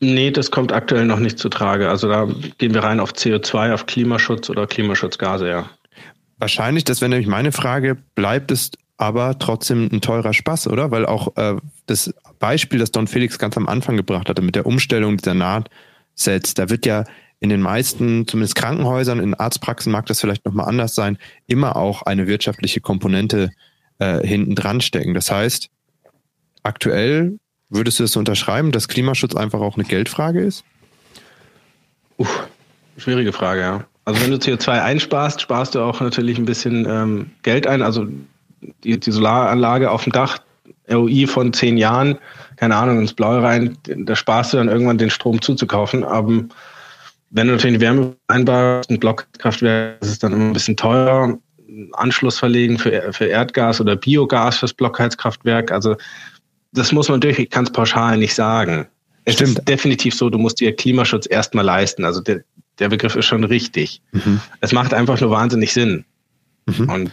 [0.00, 1.88] Nee, das kommt aktuell noch nicht zu Trage.
[1.88, 5.70] Also da gehen wir rein auf CO2, auf Klimaschutz oder Klimaschutzgase, ja.
[6.38, 10.90] Wahrscheinlich, das wäre nämlich meine Frage, bleibt es aber trotzdem ein teurer Spaß, oder?
[10.90, 11.56] Weil auch äh,
[11.86, 16.54] das Beispiel, das Don Felix ganz am Anfang gebracht hatte, mit der Umstellung dieser Nahtsets,
[16.54, 17.04] da wird ja
[17.40, 22.02] in den meisten, zumindest Krankenhäusern, in Arztpraxen mag das vielleicht nochmal anders sein, immer auch
[22.02, 23.50] eine wirtschaftliche Komponente
[23.98, 25.14] äh, hinten dran stecken.
[25.14, 25.70] Das heißt,
[26.64, 27.38] aktuell
[27.70, 30.64] würdest du das unterschreiben, dass Klimaschutz einfach auch eine Geldfrage ist?
[32.16, 32.48] Uff,
[32.96, 33.84] schwierige Frage, ja.
[34.04, 37.82] Also wenn du CO2 einsparst, sparst du auch natürlich ein bisschen ähm, Geld ein.
[37.82, 38.06] Also
[38.82, 40.38] die, die Solaranlage auf dem Dach,
[40.90, 42.18] ROI von zehn Jahren,
[42.56, 46.04] keine Ahnung, ins Blaue rein, da sparst du dann irgendwann den Strom zuzukaufen.
[46.04, 46.44] Aber
[47.30, 51.38] wenn du natürlich Wärme einbaust, ein Blockkraftwerk, das ist dann immer ein bisschen teurer.
[51.92, 55.70] Anschluss verlegen für, für Erdgas oder Biogas fürs Blockheizkraftwerk.
[55.70, 55.96] Also
[56.72, 58.86] das muss man natürlich ganz pauschal nicht sagen.
[59.24, 59.58] Es Stimmt.
[59.58, 62.04] ist definitiv so, du musst dir Klimaschutz erstmal leisten.
[62.04, 62.42] Also der,
[62.78, 64.00] der Begriff ist schon richtig.
[64.12, 64.40] Mhm.
[64.60, 66.04] Es macht einfach nur wahnsinnig Sinn.
[66.66, 66.88] Mhm.
[66.88, 67.12] Und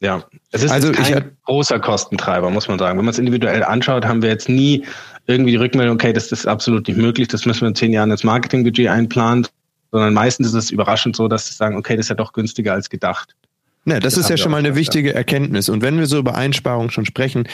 [0.00, 2.98] ja, es ist also kein ich, großer Kostentreiber, muss man sagen.
[2.98, 4.84] Wenn man es individuell anschaut, haben wir jetzt nie
[5.26, 8.10] irgendwie die Rückmeldung, okay, das ist absolut nicht möglich, das müssen wir in zehn Jahren
[8.10, 9.46] ins Marketingbudget einplanen,
[9.92, 12.72] sondern meistens ist es überraschend so, dass sie sagen, okay, das ist ja doch günstiger
[12.72, 13.36] als gedacht.
[13.84, 15.68] Ja, das, das ist ja schon mal eine wichtige Erkenntnis.
[15.68, 17.48] Und wenn wir so über Einsparungen schon sprechen,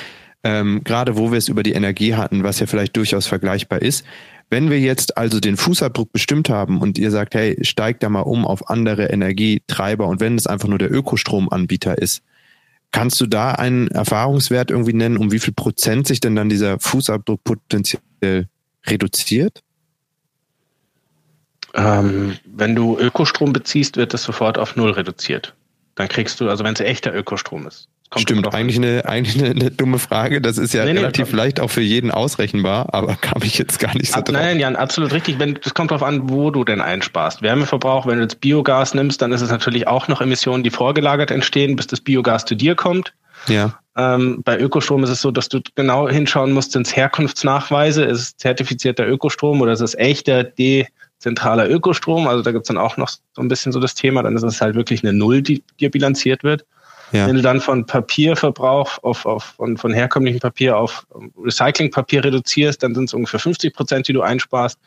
[0.46, 4.04] ähm, gerade wo wir es über die Energie hatten, was ja vielleicht durchaus vergleichbar ist,
[4.48, 8.20] wenn wir jetzt also den Fußabdruck bestimmt haben und ihr sagt, hey, steigt da mal
[8.20, 12.22] um auf andere Energietreiber und wenn es einfach nur der Ökostromanbieter ist,
[12.92, 16.78] kannst du da einen Erfahrungswert irgendwie nennen, um wie viel Prozent sich denn dann dieser
[16.78, 18.46] Fußabdruck potenziell
[18.86, 19.64] reduziert?
[21.74, 25.54] Ähm, wenn du Ökostrom beziehst, wird das sofort auf Null reduziert.
[25.96, 27.88] Dann kriegst du, also wenn es echter Ökostrom ist.
[28.08, 30.40] Kommt Stimmt, eigentlich eine, eigentlich eine, eine, dumme Frage.
[30.40, 33.80] Das ist ja nee, relativ nee, leicht auch für jeden ausrechenbar, aber kam ich jetzt
[33.80, 34.36] gar nicht so ab, drauf.
[34.36, 35.40] Nein, Jan, absolut richtig.
[35.40, 37.42] Wenn, das kommt darauf an, wo du denn einsparst.
[37.42, 41.32] Wärmeverbrauch, wenn du jetzt Biogas nimmst, dann ist es natürlich auch noch Emissionen, die vorgelagert
[41.32, 43.12] entstehen, bis das Biogas zu dir kommt.
[43.48, 43.78] Ja.
[43.96, 48.20] Ähm, bei Ökostrom ist es so, dass du genau hinschauen musst, sind es Herkunftsnachweise, ist
[48.20, 52.28] es zertifizierter Ökostrom oder ist es echter dezentraler Ökostrom?
[52.28, 54.42] Also da gibt es dann auch noch so ein bisschen so das Thema, dann ist
[54.42, 56.66] es halt wirklich eine Null, die dir bilanziert wird.
[57.12, 57.26] Ja.
[57.26, 61.06] Wenn du dann von Papierverbrauch auf, auf von, von herkömmlichem Papier auf
[61.42, 64.78] Recyclingpapier reduzierst, dann sind es ungefähr 50 Prozent, die du einsparst.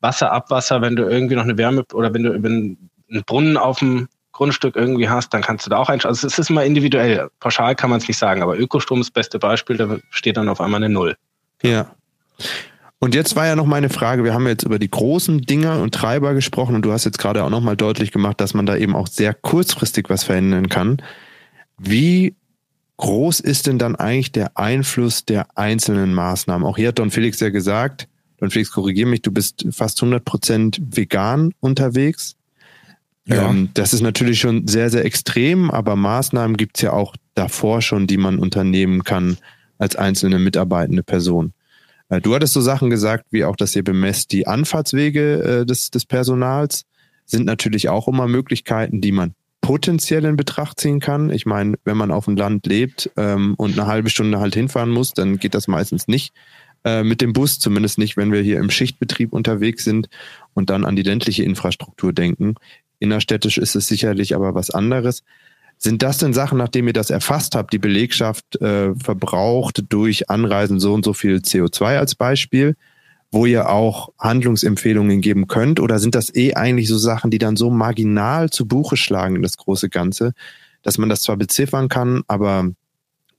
[0.00, 2.78] Wasser, Abwasser, wenn du irgendwie noch eine Wärme oder wenn du einen
[3.26, 6.14] Brunnen auf dem Grundstück irgendwie hast, dann kannst du da auch einsparen.
[6.14, 7.30] Also es ist immer individuell.
[7.40, 10.48] Pauschal kann man es nicht sagen, aber Ökostrom ist das beste Beispiel, da steht dann
[10.48, 11.16] auf einmal eine Null.
[11.62, 11.90] Ja.
[12.98, 15.94] Und jetzt war ja noch meine Frage, wir haben jetzt über die großen Dinger und
[15.94, 18.94] Treiber gesprochen und du hast jetzt gerade auch nochmal deutlich gemacht, dass man da eben
[18.94, 21.02] auch sehr kurzfristig was verändern kann.
[21.78, 22.34] Wie
[22.96, 26.66] groß ist denn dann eigentlich der Einfluss der einzelnen Maßnahmen?
[26.66, 28.08] Auch hier hat Don Felix ja gesagt,
[28.38, 32.36] Don Felix, korrigier mich, du bist fast 100 Prozent vegan unterwegs.
[33.26, 33.50] Ja.
[33.50, 38.06] Ähm, das ist natürlich schon sehr, sehr extrem, aber Maßnahmen gibt's ja auch davor schon,
[38.06, 39.38] die man unternehmen kann
[39.78, 41.52] als einzelne mitarbeitende Person.
[42.08, 45.90] Äh, du hattest so Sachen gesagt, wie auch, dass ihr bemesst die Anfahrtswege äh, des,
[45.90, 46.84] des Personals,
[47.24, 49.34] sind natürlich auch immer Möglichkeiten, die man
[49.66, 51.28] potenziell in Betracht ziehen kann.
[51.28, 54.90] Ich meine, wenn man auf dem Land lebt ähm, und eine halbe Stunde halt hinfahren
[54.90, 56.32] muss, dann geht das meistens nicht
[56.84, 60.08] äh, mit dem Bus, zumindest nicht, wenn wir hier im Schichtbetrieb unterwegs sind
[60.54, 62.54] und dann an die ländliche Infrastruktur denken.
[63.00, 65.24] Innerstädtisch ist es sicherlich aber was anderes.
[65.78, 70.78] Sind das denn Sachen, nachdem ihr das erfasst habt, die Belegschaft äh, verbraucht durch Anreisen
[70.78, 72.76] so und so viel CO2 als Beispiel?
[73.30, 75.80] Wo ihr auch Handlungsempfehlungen geben könnt?
[75.80, 79.42] Oder sind das eh eigentlich so Sachen, die dann so marginal zu Buche schlagen in
[79.42, 80.32] das große Ganze,
[80.82, 82.70] dass man das zwar beziffern kann, aber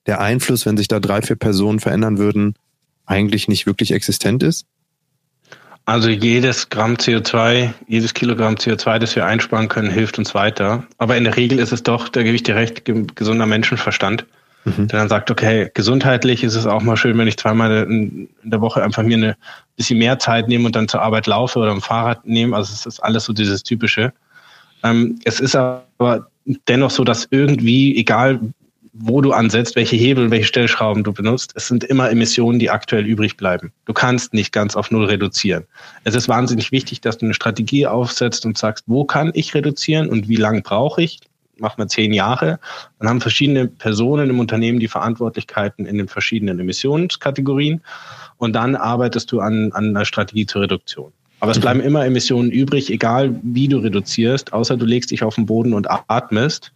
[0.06, 2.56] der Einfluss, wenn sich da drei, vier Personen verändern würden,
[3.06, 4.66] eigentlich nicht wirklich existent ist?
[5.86, 10.86] Also jedes Gramm CO2, jedes Kilogramm CO2, das wir einsparen können, hilft uns weiter.
[10.98, 12.84] Aber in der Regel ist es doch, da gebe ich dir recht,
[13.16, 14.26] gesunder Menschenverstand
[14.68, 14.88] mhm.
[14.88, 18.62] der dann sagt, okay, gesundheitlich ist es auch mal schön, wenn ich zweimal in der
[18.62, 19.38] Woche einfach mir eine
[19.76, 22.56] bisschen mehr Zeit nehme und dann zur Arbeit laufe oder am Fahrrad nehme.
[22.56, 24.14] Also es ist alles so dieses Typische.
[24.84, 26.28] Ähm, es ist aber
[26.68, 28.40] dennoch so, dass irgendwie, egal
[29.00, 33.06] wo du ansetzt, welche Hebel, welche Stellschrauben du benutzt, es sind immer Emissionen, die aktuell
[33.06, 33.72] übrig bleiben.
[33.86, 35.66] Du kannst nicht ganz auf Null reduzieren.
[36.04, 40.10] Es ist wahnsinnig wichtig, dass du eine Strategie aufsetzt und sagst, wo kann ich reduzieren
[40.10, 41.20] und wie lange brauche ich?
[41.60, 42.60] Machen wir zehn Jahre,
[43.00, 47.82] dann haben verschiedene Personen im Unternehmen die Verantwortlichkeiten in den verschiedenen Emissionskategorien
[48.38, 51.12] und dann arbeitest du an, an einer Strategie zur Reduktion.
[51.40, 55.36] Aber es bleiben immer Emissionen übrig, egal wie du reduzierst, außer du legst dich auf
[55.36, 56.72] den Boden und atmest.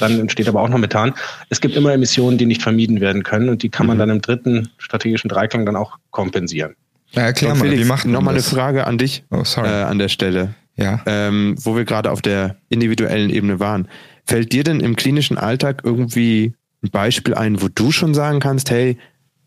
[0.00, 1.14] Dann entsteht aber auch noch Methan.
[1.50, 4.00] Es gibt immer Emissionen, die nicht vermieden werden können und die kann man mhm.
[4.00, 6.74] dann im dritten strategischen Dreiklang dann auch kompensieren.
[7.12, 9.68] Ja, erklär mal, wie macht Nochmal eine Frage an dich oh, sorry.
[9.68, 10.54] Äh, an der Stelle.
[10.76, 11.02] Ja.
[11.06, 13.88] Ähm, wo wir gerade auf der individuellen Ebene waren.
[14.24, 18.70] Fällt dir denn im klinischen Alltag irgendwie ein Beispiel ein, wo du schon sagen kannst,
[18.70, 18.98] hey,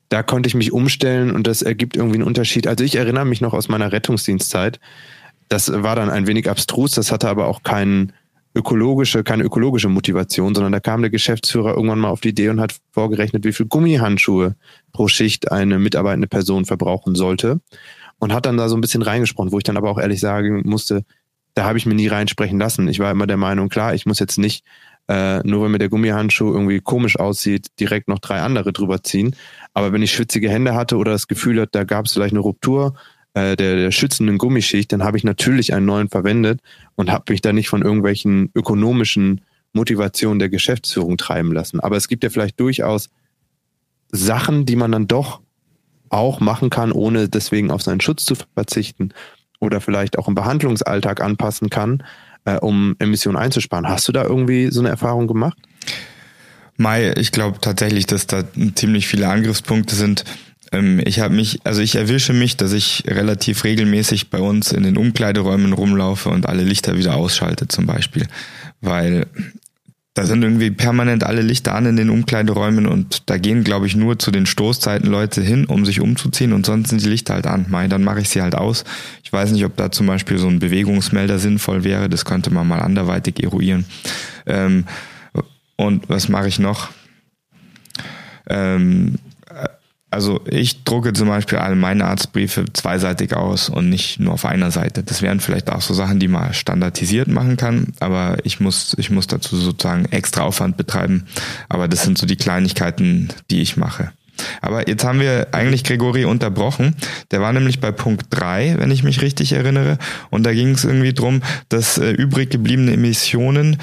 [0.09, 2.67] da konnte ich mich umstellen und das ergibt irgendwie einen Unterschied.
[2.67, 4.79] Also ich erinnere mich noch aus meiner Rettungsdienstzeit.
[5.49, 8.13] Das war dann ein wenig abstrus, das hatte aber auch keinen
[8.55, 12.59] ökologische, keine ökologische Motivation, sondern da kam der Geschäftsführer irgendwann mal auf die Idee und
[12.59, 14.55] hat vorgerechnet, wie viel Gummihandschuhe
[14.93, 17.59] pro Schicht eine mitarbeitende Person verbrauchen sollte
[18.19, 20.63] und hat dann da so ein bisschen reingesprochen, wo ich dann aber auch ehrlich sagen
[20.65, 21.03] musste,
[21.57, 22.87] da habe ich mir nie reinsprechen lassen.
[22.87, 24.63] Ich war immer der Meinung, klar, ich muss jetzt nicht,
[25.07, 29.35] äh, nur wenn mir der Gummihandschuh irgendwie komisch aussieht, direkt noch drei andere drüber ziehen.
[29.73, 32.41] Aber wenn ich schwitzige Hände hatte oder das Gefühl hatte, da gab es vielleicht eine
[32.41, 32.93] Ruptur
[33.33, 36.61] äh, der, der schützenden Gummischicht, dann habe ich natürlich einen neuen verwendet
[36.93, 39.41] und habe mich da nicht von irgendwelchen ökonomischen
[39.73, 41.79] Motivationen der Geschäftsführung treiben lassen.
[41.79, 43.09] Aber es gibt ja vielleicht durchaus
[44.11, 45.41] Sachen, die man dann doch
[46.09, 49.11] auch machen kann, ohne deswegen auf seinen Schutz zu verzichten
[49.59, 52.03] oder vielleicht auch im Behandlungsalltag anpassen kann,
[52.45, 53.87] äh, um Emissionen einzusparen.
[53.87, 55.57] Hast du da irgendwie so eine Erfahrung gemacht?
[56.77, 58.43] Mai, ich glaube tatsächlich, dass da
[58.75, 60.23] ziemlich viele Angriffspunkte sind.
[60.71, 64.83] Ähm, ich habe mich, also ich erwische mich, dass ich relativ regelmäßig bei uns in
[64.83, 68.27] den Umkleideräumen rumlaufe und alle Lichter wieder ausschalte zum Beispiel,
[68.81, 69.25] weil
[70.17, 73.95] da sind irgendwie permanent alle Lichter an in den Umkleideräumen und da gehen, glaube ich,
[73.95, 77.45] nur zu den Stoßzeiten Leute hin, um sich umzuziehen und sonst sind die Lichter halt
[77.45, 77.67] an.
[77.69, 78.83] Mai, dann mache ich sie halt aus.
[79.23, 82.09] Ich weiß nicht, ob da zum Beispiel so ein Bewegungsmelder sinnvoll wäre.
[82.09, 83.85] Das könnte man mal anderweitig eruieren.
[84.47, 84.85] Ähm,
[85.75, 86.89] und was mache ich noch?
[88.49, 89.19] Ähm,
[90.17, 94.71] also ich drucke zum Beispiel alle meine Arztbriefe zweiseitig aus und nicht nur auf einer
[94.71, 95.03] Seite.
[95.03, 99.11] Das wären vielleicht auch so Sachen, die man standardisiert machen kann, aber ich muss, ich
[99.11, 101.27] muss dazu sozusagen extra Aufwand betreiben.
[101.69, 104.11] Aber das sind so die Kleinigkeiten, die ich mache.
[104.59, 106.95] Aber jetzt haben wir eigentlich Gregori unterbrochen.
[107.29, 109.99] Der war nämlich bei Punkt drei, wenn ich mich richtig erinnere.
[110.31, 113.77] Und da ging es irgendwie drum, dass äh, übrig gebliebene Emissionen,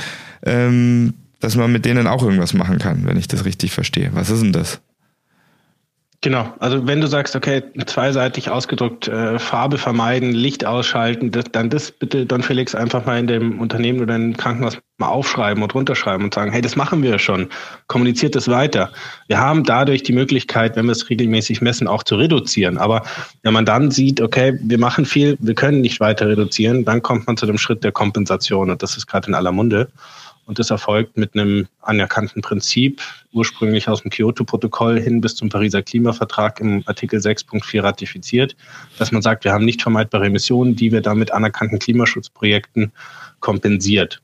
[0.44, 4.10] ähm, dass man mit denen auch irgendwas machen kann, wenn ich das richtig verstehe.
[4.14, 4.80] Was ist denn das?
[6.24, 11.68] Genau, also wenn du sagst, okay, zweiseitig ausgedruckt, äh, Farbe vermeiden, Licht ausschalten, das, dann
[11.68, 15.74] das bitte, Don Felix, einfach mal in dem Unternehmen oder im Krankenhaus mal aufschreiben und
[15.74, 17.50] runterschreiben und sagen, hey, das machen wir schon,
[17.88, 18.90] kommuniziert das weiter.
[19.28, 22.78] Wir haben dadurch die Möglichkeit, wenn wir es regelmäßig messen, auch zu reduzieren.
[22.78, 23.02] Aber
[23.42, 27.26] wenn man dann sieht, okay, wir machen viel, wir können nicht weiter reduzieren, dann kommt
[27.26, 29.90] man zu dem Schritt der Kompensation und das ist gerade in aller Munde.
[30.46, 33.00] Und das erfolgt mit einem anerkannten Prinzip,
[33.32, 38.54] ursprünglich aus dem Kyoto-Protokoll hin bis zum Pariser Klimavertrag im Artikel 6.4 ratifiziert,
[38.98, 42.92] dass man sagt, wir haben nicht vermeidbare Emissionen, die wir dann mit anerkannten Klimaschutzprojekten
[43.40, 44.20] kompensiert.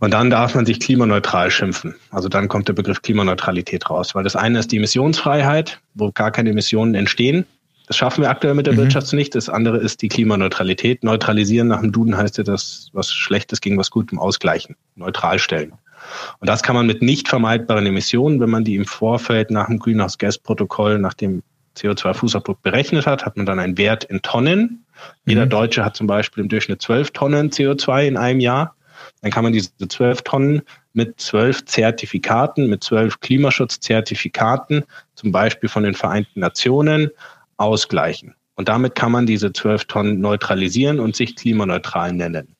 [0.00, 1.94] Und dann darf man sich klimaneutral schimpfen.
[2.10, 6.30] Also dann kommt der Begriff Klimaneutralität raus, weil das eine ist die Emissionsfreiheit, wo gar
[6.30, 7.44] keine Emissionen entstehen.
[7.90, 8.78] Das schaffen wir aktuell mit der mhm.
[8.78, 9.34] Wirtschaft nicht.
[9.34, 11.02] Das andere ist die Klimaneutralität.
[11.02, 15.72] Neutralisieren nach dem Duden heißt ja, dass was Schlechtes gegen was Gutem ausgleichen, neutral stellen.
[16.38, 19.80] Und das kann man mit nicht vermeidbaren Emissionen, wenn man die im Vorfeld nach dem
[19.80, 21.42] Greenhouse-Gas-Protokoll, nach dem
[21.76, 24.84] CO2-Fußabdruck berechnet hat, hat man dann einen Wert in Tonnen.
[25.26, 25.50] Jeder mhm.
[25.50, 28.76] Deutsche hat zum Beispiel im Durchschnitt 12 Tonnen CO2 in einem Jahr.
[29.22, 34.84] Dann kann man diese 12 Tonnen mit zwölf Zertifikaten, mit zwölf Klimaschutzzertifikaten,
[35.16, 37.10] zum Beispiel von den Vereinten Nationen,
[37.60, 38.34] ausgleichen.
[38.56, 42.56] Und damit kann man diese 12 Tonnen neutralisieren und sich klimaneutral nennen.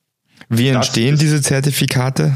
[0.49, 2.35] Wie entstehen ist, diese Zertifikate?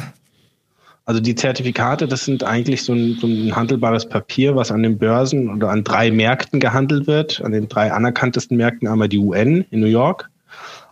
[1.07, 4.99] Also die Zertifikate, das sind eigentlich so ein, so ein, handelbares Papier, was an den
[4.99, 9.67] Börsen oder an drei Märkten gehandelt wird, an den drei anerkanntesten Märkten, einmal die UN
[9.71, 10.31] in New York,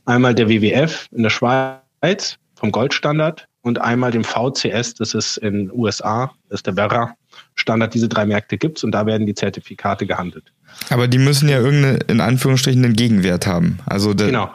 [0.04, 5.54] einmal der WWF in der Schweiz vom Goldstandard und einmal dem VCS, das ist in
[5.54, 7.14] den USA, das ist der Werra
[7.55, 7.94] Standard.
[7.94, 10.52] Diese drei Märkte gibt's und da werden die Zertifikate gehandelt.
[10.90, 13.78] Aber die müssen ja irgendeine, in Anführungsstrichen, einen Gegenwert haben.
[13.87, 14.50] Also genau.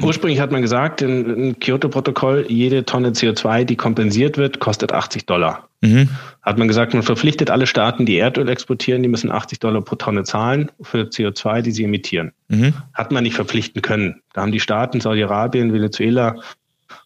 [0.00, 5.68] Ursprünglich hat man gesagt, im Kyoto-Protokoll, jede Tonne CO2, die kompensiert wird, kostet 80 Dollar.
[5.80, 6.08] Mhm.
[6.42, 9.96] Hat man gesagt, man verpflichtet alle Staaten, die Erdöl exportieren, die müssen 80 Dollar pro
[9.96, 12.32] Tonne zahlen für CO2, die sie emittieren.
[12.48, 12.74] Mhm.
[12.94, 14.22] Hat man nicht verpflichten können.
[14.32, 16.36] Da haben die Staaten, Saudi-Arabien, Venezuela,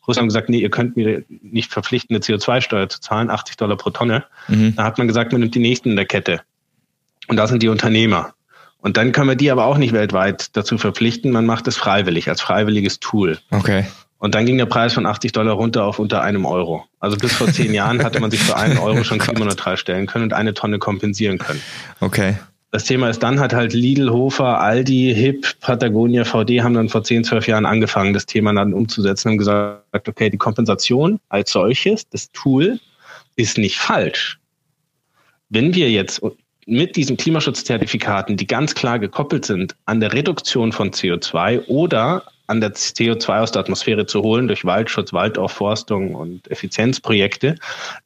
[0.07, 3.91] Russland gesagt, nee, ihr könnt mir nicht verpflichten, eine CO2-Steuer zu zahlen, 80 Dollar pro
[3.91, 4.25] Tonne.
[4.49, 4.75] Mhm.
[4.77, 6.41] Da hat man gesagt, man nimmt die nächsten in der Kette.
[7.29, 8.35] Und das sind die Unternehmer.
[8.79, 11.31] Und dann können wir die aber auch nicht weltweit dazu verpflichten.
[11.31, 13.39] Man macht es freiwillig, als freiwilliges Tool.
[13.51, 13.87] Okay.
[14.19, 16.85] Und dann ging der Preis von 80 Dollar runter auf unter einem Euro.
[17.01, 20.25] Also bis vor zehn Jahren hatte man sich für einen Euro schon klimaneutral stellen können
[20.25, 21.61] und eine Tonne kompensieren können.
[22.01, 22.37] Okay.
[22.73, 27.05] Das Thema ist dann hat halt Lidl, Hofer, Aldi, HIP, Patagonia, VD haben dann vor
[27.05, 32.09] 10, 12 Jahren angefangen, das Thema dann umzusetzen und gesagt, okay, die Kompensation als solches,
[32.09, 32.81] das Tool
[33.37, 34.39] ist nicht falsch.
[35.51, 36.23] Wenn wir jetzt
[36.65, 42.63] mit diesen Klimaschutzzertifikaten, die ganz klar gekoppelt sind an der Reduktion von CO2 oder an
[42.63, 47.57] der CO2 aus der Atmosphäre zu holen durch Waldschutz, Waldaufforstung und Effizienzprojekte,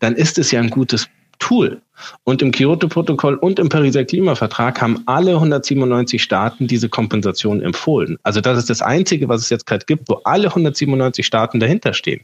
[0.01, 1.09] dann ist es ja ein gutes
[1.39, 1.81] Tool.
[2.25, 8.19] Und im Kyoto-Protokoll und im Pariser Klimavertrag haben alle 197 Staaten diese Kompensation empfohlen.
[8.23, 11.95] Also das ist das Einzige, was es jetzt gerade gibt, wo alle 197 Staaten dahinter
[11.95, 12.23] stehen.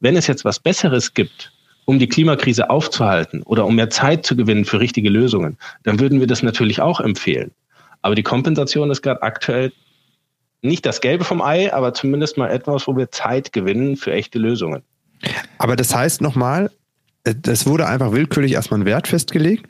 [0.00, 1.52] Wenn es jetzt was Besseres gibt,
[1.84, 6.20] um die Klimakrise aufzuhalten oder um mehr Zeit zu gewinnen für richtige Lösungen, dann würden
[6.20, 7.50] wir das natürlich auch empfehlen.
[8.02, 9.72] Aber die Kompensation ist gerade aktuell
[10.62, 14.38] nicht das Gelbe vom Ei, aber zumindest mal etwas, wo wir Zeit gewinnen für echte
[14.38, 14.82] Lösungen.
[15.58, 16.70] Aber das heißt nochmal,
[17.24, 19.66] es wurde einfach willkürlich erstmal ein Wert festgelegt.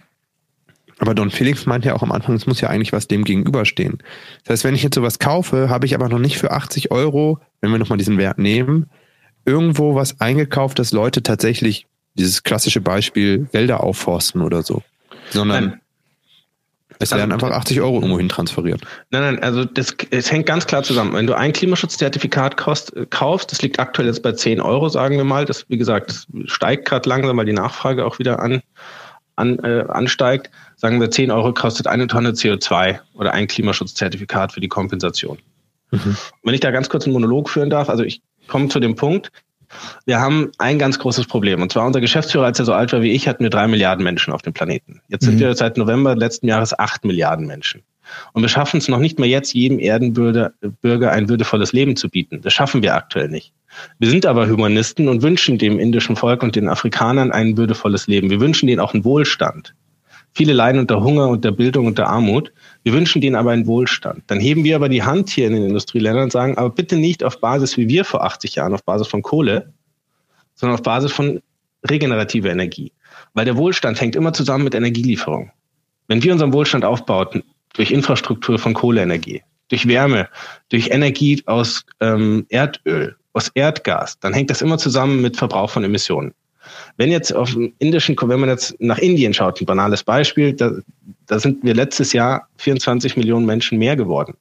[0.99, 3.99] Aber Don Felix meinte ja auch am Anfang, es muss ja eigentlich was dem gegenüberstehen.
[4.45, 7.39] Das heißt, wenn ich jetzt sowas kaufe, habe ich aber noch nicht für 80 Euro,
[7.61, 8.91] wenn wir nochmal diesen Wert nehmen,
[9.45, 14.83] irgendwo was eingekauft, dass Leute tatsächlich dieses klassische Beispiel Wälder aufforsten oder so.
[15.31, 15.81] Sondern Nein.
[17.01, 18.83] Es werden einfach 80 Euro irgendwo hin transferiert.
[19.11, 21.13] Nein, nein, also das, es hängt ganz klar zusammen.
[21.15, 25.25] Wenn du ein Klimaschutzzertifikat kost, kaufst, das liegt aktuell jetzt bei 10 Euro, sagen wir
[25.25, 25.45] mal.
[25.45, 28.63] Das, wie gesagt, steigt gerade langsam, weil die Nachfrage auch wieder an,
[29.37, 30.51] an, äh, ansteigt.
[30.77, 35.39] Sagen wir, 10 Euro kostet eine Tonne CO2 oder ein Klimaschutzzertifikat für die Kompensation.
[35.91, 36.17] Mhm.
[36.43, 39.31] Wenn ich da ganz kurz einen Monolog führen darf, also ich komme zu dem Punkt,
[40.07, 41.63] wir haben ein ganz großes Problem.
[41.63, 44.05] Und zwar unser Geschäftsführer, als er so alt war wie ich, hatten wir drei Milliarden
[44.05, 45.01] Menschen auf dem Planeten.
[45.09, 45.31] Jetzt mhm.
[45.31, 47.83] sind wir seit November letzten Jahres acht Milliarden Menschen.
[48.33, 52.09] Und wir schaffen es noch nicht mal jetzt, jedem Erdenbürger Bürger ein würdevolles Leben zu
[52.09, 52.41] bieten.
[52.41, 53.53] Das schaffen wir aktuell nicht.
[53.99, 58.31] Wir sind aber Humanisten und wünschen dem indischen Volk und den Afrikanern ein würdevolles Leben.
[58.31, 59.75] Wir wünschen denen auch einen Wohlstand.
[60.39, 62.53] Viele leiden unter Hunger, unter Bildung, unter Armut.
[62.85, 64.23] Wir wünschen denen aber einen Wohlstand.
[64.29, 67.25] Dann heben wir aber die Hand hier in den Industrieländern und sagen, aber bitte nicht
[67.25, 69.73] auf Basis wie wir vor 80 Jahren, auf Basis von Kohle,
[70.55, 71.43] sondern auf Basis von
[71.91, 72.93] regenerativer Energie.
[73.35, 75.51] Weil der Wohlstand hängt immer zusammen mit Energielieferung.
[76.07, 80.29] Wenn wir unseren Wohlstand aufbauten durch Infrastruktur von Kohleenergie, durch Wärme,
[80.69, 85.83] durch Energie aus ähm, Erdöl, aus Erdgas, dann hängt das immer zusammen mit Verbrauch von
[85.83, 86.33] Emissionen.
[86.97, 90.73] Wenn jetzt auf dem indischen, wenn man jetzt nach Indien schaut, ein banales Beispiel, da,
[91.27, 94.35] da sind wir letztes Jahr 24 Millionen Menschen mehr geworden.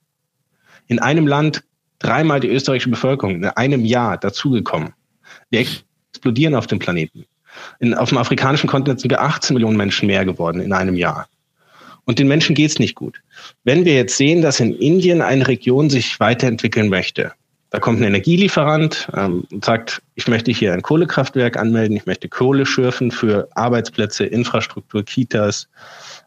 [0.88, 1.64] In einem Land
[2.00, 4.94] dreimal die österreichische Bevölkerung in einem Jahr dazugekommen.
[5.50, 5.66] Wir
[6.12, 7.26] explodieren auf dem Planeten.
[7.80, 11.28] In, auf dem afrikanischen Kontinent sind wir 18 Millionen Menschen mehr geworden in einem Jahr.
[12.06, 13.22] Und den Menschen geht's nicht gut.
[13.64, 17.34] Wenn wir jetzt sehen, dass in Indien eine Region sich weiterentwickeln möchte,
[17.70, 22.30] da kommt ein Energielieferant ähm, und sagt, ich möchte hier ein Kohlekraftwerk anmelden, ich möchte
[22.30, 25.68] Kohle schürfen für Arbeitsplätze, Infrastruktur, Kitas,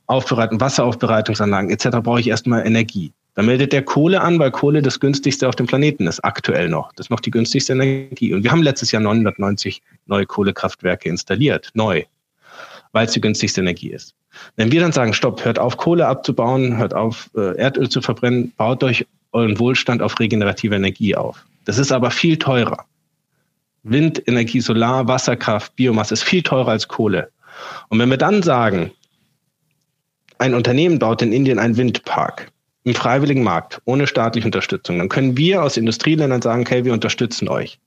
[0.07, 1.99] Aufbereitung, Wasseraufbereitungsanlagen etc.
[2.03, 3.13] brauche ich erstmal Energie.
[3.35, 6.93] Dann meldet der Kohle an, weil Kohle das günstigste auf dem Planeten ist, aktuell noch.
[6.95, 8.35] Das noch die günstigste Energie.
[8.35, 12.03] Und wir haben letztes Jahr 990 neue Kohlekraftwerke installiert, neu,
[12.93, 14.15] weil es die günstigste Energie ist.
[14.57, 18.53] Wenn wir dann sagen, stopp, hört auf, Kohle abzubauen, hört auf, äh, Erdöl zu verbrennen,
[18.57, 21.45] baut euch euren Wohlstand auf regenerative Energie auf.
[21.65, 22.85] Das ist aber viel teurer.
[23.83, 27.31] Windenergie, Solar, Wasserkraft, Biomasse ist viel teurer als Kohle.
[27.89, 28.91] Und wenn wir dann sagen,
[30.39, 32.51] ein Unternehmen baut in Indien einen Windpark
[32.85, 37.49] im freiwilligen Markt ohne staatliche Unterstützung, dann können wir aus Industrieländern sagen, okay, wir unterstützen
[37.49, 37.79] euch.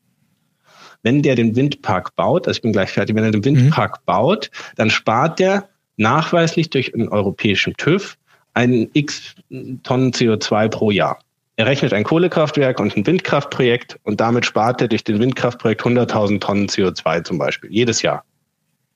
[1.02, 4.06] Wenn der den Windpark baut, also ich bin gleich fertig, wenn er den Windpark mhm.
[4.06, 5.68] baut, dann spart der
[5.98, 8.18] nachweislich durch einen europäischen TÜV
[8.54, 9.36] einen x
[9.84, 11.20] Tonnen CO2 pro Jahr.
[11.56, 16.40] Er rechnet ein Kohlekraftwerk und ein Windkraftprojekt und damit spart er durch den Windkraftprojekt 100.000
[16.40, 18.24] Tonnen CO2 zum Beispiel, jedes Jahr.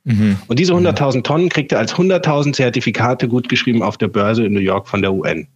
[0.06, 0.38] Mhm.
[0.48, 4.60] Und diese 100.000 Tonnen kriegt er als 100.000 Zertifikate gutgeschrieben auf der Börse in New
[4.60, 5.48] York von der UN.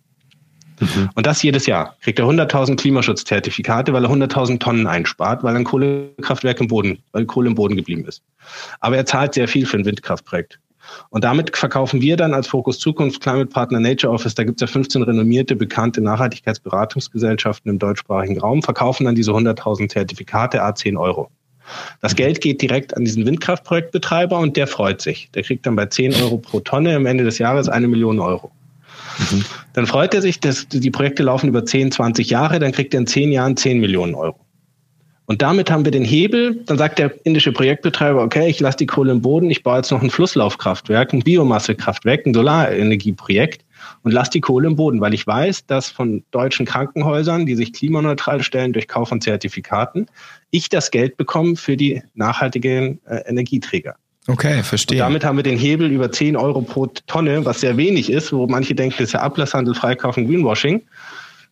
[0.80, 1.10] Mhm.
[1.16, 1.96] Und das jedes Jahr.
[2.02, 7.26] Kriegt er 100.000 Klimaschutzzertifikate, weil er 100.000 Tonnen einspart, weil ein Kohlekraftwerk im Boden, weil
[7.26, 8.22] Kohle im Boden geblieben ist.
[8.80, 10.60] Aber er zahlt sehr viel für ein Windkraftprojekt.
[11.10, 14.70] Und damit verkaufen wir dann als Fokus Zukunft Climate Partner Nature Office, da gibt es
[14.70, 20.98] ja 15 renommierte, bekannte Nachhaltigkeitsberatungsgesellschaften im deutschsprachigen Raum, verkaufen dann diese 100.000 Zertifikate a 10
[20.98, 21.30] Euro.
[22.02, 25.30] Das Geld geht direkt an diesen Windkraftprojektbetreiber und der freut sich.
[25.34, 28.52] Der kriegt dann bei 10 Euro pro Tonne am Ende des Jahres eine Million Euro.
[29.32, 29.46] Mhm.
[29.74, 33.02] Dann freut er sich, dass die Projekte laufen über 10, 20 Jahre, dann kriegt er
[33.02, 34.40] in 10 Jahren 10 Millionen Euro.
[35.32, 36.62] Und damit haben wir den Hebel.
[36.66, 39.90] Dann sagt der indische Projektbetreiber, okay, ich lasse die Kohle im Boden, ich baue jetzt
[39.90, 43.64] noch ein Flusslaufkraftwerk, ein Biomassekraftwerk, ein Solarenergieprojekt
[44.04, 47.72] und lasse die Kohle im Boden, weil ich weiß, dass von deutschen Krankenhäusern, die sich
[47.72, 50.08] klimaneutral stellen durch Kauf von Zertifikaten,
[50.50, 53.96] ich das Geld bekomme für die nachhaltigen äh, Energieträger.
[54.28, 54.98] Okay, verstehe.
[54.98, 58.34] Und damit haben wir den Hebel über 10 Euro pro Tonne, was sehr wenig ist,
[58.34, 60.82] wo manche denken, das ist ja Ablasshandel, Freikaufen, Greenwashing,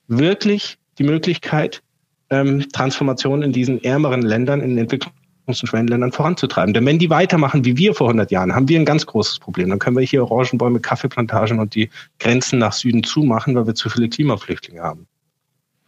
[0.09, 1.82] wirklich die Möglichkeit,
[2.30, 5.11] ähm, Transformation in diesen ärmeren Ländern, in Entwicklungs-
[5.47, 6.73] und Schwellenländern voranzutreiben.
[6.73, 9.69] Denn wenn die weitermachen wie wir vor 100 Jahren, haben wir ein ganz großes Problem.
[9.69, 13.89] Dann können wir hier Orangenbäume, Kaffeeplantagen und die Grenzen nach Süden zumachen, weil wir zu
[13.89, 15.07] viele Klimaflüchtlinge haben.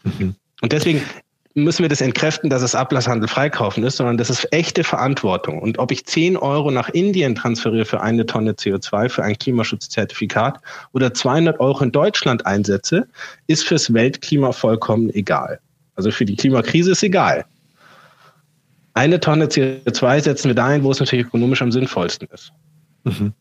[0.03, 0.35] Mhm.
[0.61, 1.01] Und deswegen,
[1.53, 5.59] müssen wir das entkräften, dass es Ablasshandel freikaufen ist, sondern das ist echte Verantwortung.
[5.59, 10.59] Und ob ich 10 Euro nach Indien transferiere für eine Tonne CO2, für ein Klimaschutzzertifikat
[10.93, 13.07] oder 200 Euro in Deutschland einsetze,
[13.47, 15.59] ist fürs Weltklima vollkommen egal.
[16.01, 17.45] Also für die Klimakrise ist egal.
[18.93, 22.51] Eine Tonne CO2 setzen wir dahin, wo es natürlich ökonomisch am sinnvollsten ist.
[23.03, 23.33] Mhm.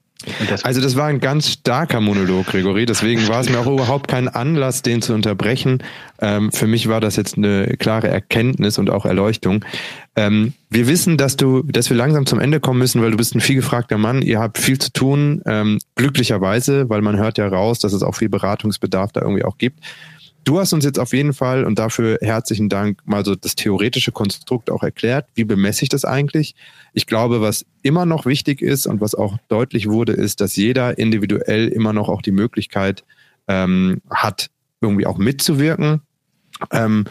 [0.64, 2.84] Also das war ein ganz starker Monolog, Gregory.
[2.84, 5.82] Deswegen war es mir auch überhaupt kein Anlass, den zu unterbrechen.
[6.20, 9.64] Ähm, für mich war das jetzt eine klare Erkenntnis und auch Erleuchtung.
[10.16, 13.34] Ähm, wir wissen, dass du, dass wir langsam zum Ende kommen müssen, weil du bist
[13.34, 14.20] ein viel gefragter Mann.
[14.20, 18.16] Ihr habt viel zu tun, ähm, glücklicherweise, weil man hört ja raus, dass es auch
[18.16, 19.80] viel Beratungsbedarf da irgendwie auch gibt.
[20.44, 24.10] Du hast uns jetzt auf jeden Fall und dafür herzlichen Dank mal so das theoretische
[24.10, 25.26] Konstrukt auch erklärt.
[25.34, 26.54] Wie bemesse ich das eigentlich?
[26.92, 30.98] Ich glaube, was immer noch wichtig ist und was auch deutlich wurde, ist, dass jeder
[30.98, 33.04] individuell immer noch auch die Möglichkeit
[33.48, 36.02] ähm, hat, irgendwie auch mitzuwirken.
[36.70, 37.04] Ähm,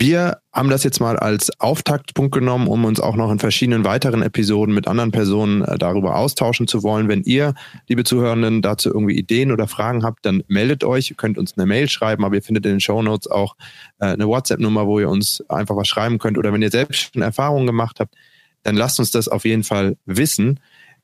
[0.00, 4.22] wir haben das jetzt mal als Auftaktpunkt genommen, um uns auch noch in verschiedenen weiteren
[4.22, 7.08] Episoden mit anderen Personen äh, darüber austauschen zu wollen.
[7.08, 7.54] Wenn ihr,
[7.88, 11.10] liebe Zuhörenden, dazu irgendwie Ideen oder Fragen habt, dann meldet euch.
[11.10, 13.56] Ihr könnt uns eine Mail schreiben, aber ihr findet in den Show Notes auch
[13.98, 16.38] äh, eine WhatsApp-Nummer, wo ihr uns einfach was schreiben könnt.
[16.38, 18.14] Oder wenn ihr selbst schon Erfahrungen gemacht habt,
[18.62, 20.60] dann lasst uns das auf jeden Fall wissen.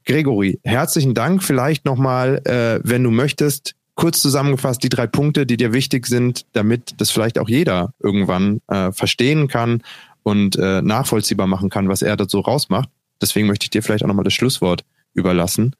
[0.07, 1.42] Gregory, herzlichen Dank.
[1.42, 6.47] Vielleicht nochmal, äh, wenn du möchtest, kurz zusammengefasst die drei Punkte, die dir wichtig sind,
[6.53, 9.82] damit das vielleicht auch jeder irgendwann äh, verstehen kann
[10.22, 12.88] und äh, nachvollziehbar machen kann, was er da so rausmacht.
[13.20, 14.84] Deswegen möchte ich dir vielleicht auch nochmal das Schlusswort
[15.14, 15.76] überlassen.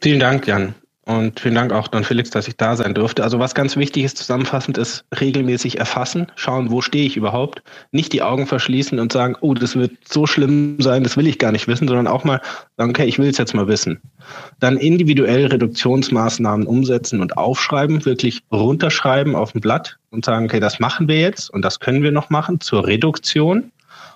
[0.00, 0.74] Vielen Dank, Jan.
[1.04, 3.24] Und vielen Dank auch Don Felix, dass ich da sein durfte.
[3.24, 7.62] Also was ganz wichtig ist, zusammenfassend ist, regelmäßig erfassen, schauen, wo stehe ich überhaupt.
[7.90, 11.40] Nicht die Augen verschließen und sagen, oh, das wird so schlimm sein, das will ich
[11.40, 12.40] gar nicht wissen, sondern auch mal
[12.76, 14.00] sagen, okay, ich will es jetzt mal wissen.
[14.60, 20.78] Dann individuell Reduktionsmaßnahmen umsetzen und aufschreiben, wirklich runterschreiben auf ein Blatt und sagen, okay, das
[20.78, 23.72] machen wir jetzt und das können wir noch machen zur Reduktion.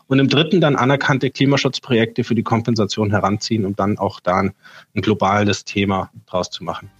[0.08, 4.52] Und im dritten dann anerkannte Klimaschutzprojekte für die Kompensation heranziehen, um dann auch da ein,
[4.94, 6.90] ein globales Thema draus zu machen.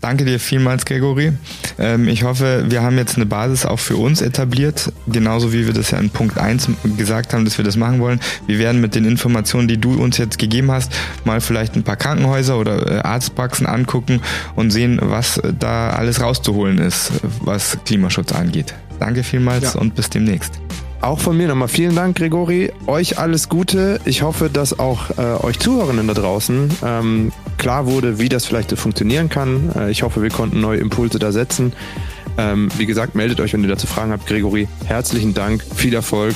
[0.00, 1.32] Danke dir vielmals, Gregory.
[1.78, 5.74] Ähm, ich hoffe, wir haben jetzt eine Basis auch für uns etabliert, genauso wie wir
[5.74, 8.18] das ja in Punkt 1 gesagt haben, dass wir das machen wollen.
[8.46, 10.92] Wir werden mit den Informationen, die du uns jetzt gegeben hast,
[11.24, 14.20] mal vielleicht ein paar Krankenhäuser oder äh, Arztpraxen angucken
[14.56, 18.74] und sehen, was da alles rauszuholen ist, was Klimaschutz angeht.
[18.98, 19.80] Danke vielmals ja.
[19.80, 20.60] und bis demnächst.
[21.00, 22.72] Auch von mir nochmal vielen Dank, Gregori.
[22.86, 24.00] Euch alles Gute.
[24.04, 28.70] Ich hoffe, dass auch äh, euch Zuhörenden da draußen ähm, klar wurde, wie das vielleicht
[28.70, 29.72] so funktionieren kann.
[29.74, 31.72] Äh, ich hoffe, wir konnten neue Impulse da setzen.
[32.36, 34.26] Ähm, wie gesagt, meldet euch, wenn ihr dazu Fragen habt.
[34.26, 35.64] Gregori, herzlichen Dank.
[35.74, 36.34] Viel Erfolg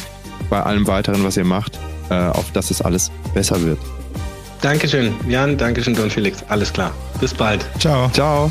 [0.48, 1.78] bei allem weiteren, was ihr macht,
[2.10, 3.78] äh, auf dass es alles besser wird.
[4.62, 5.58] Dankeschön, Jan.
[5.58, 6.42] Dankeschön, Don Felix.
[6.48, 6.92] Alles klar.
[7.20, 7.66] Bis bald.
[7.78, 8.08] Ciao.
[8.10, 8.50] Ciao.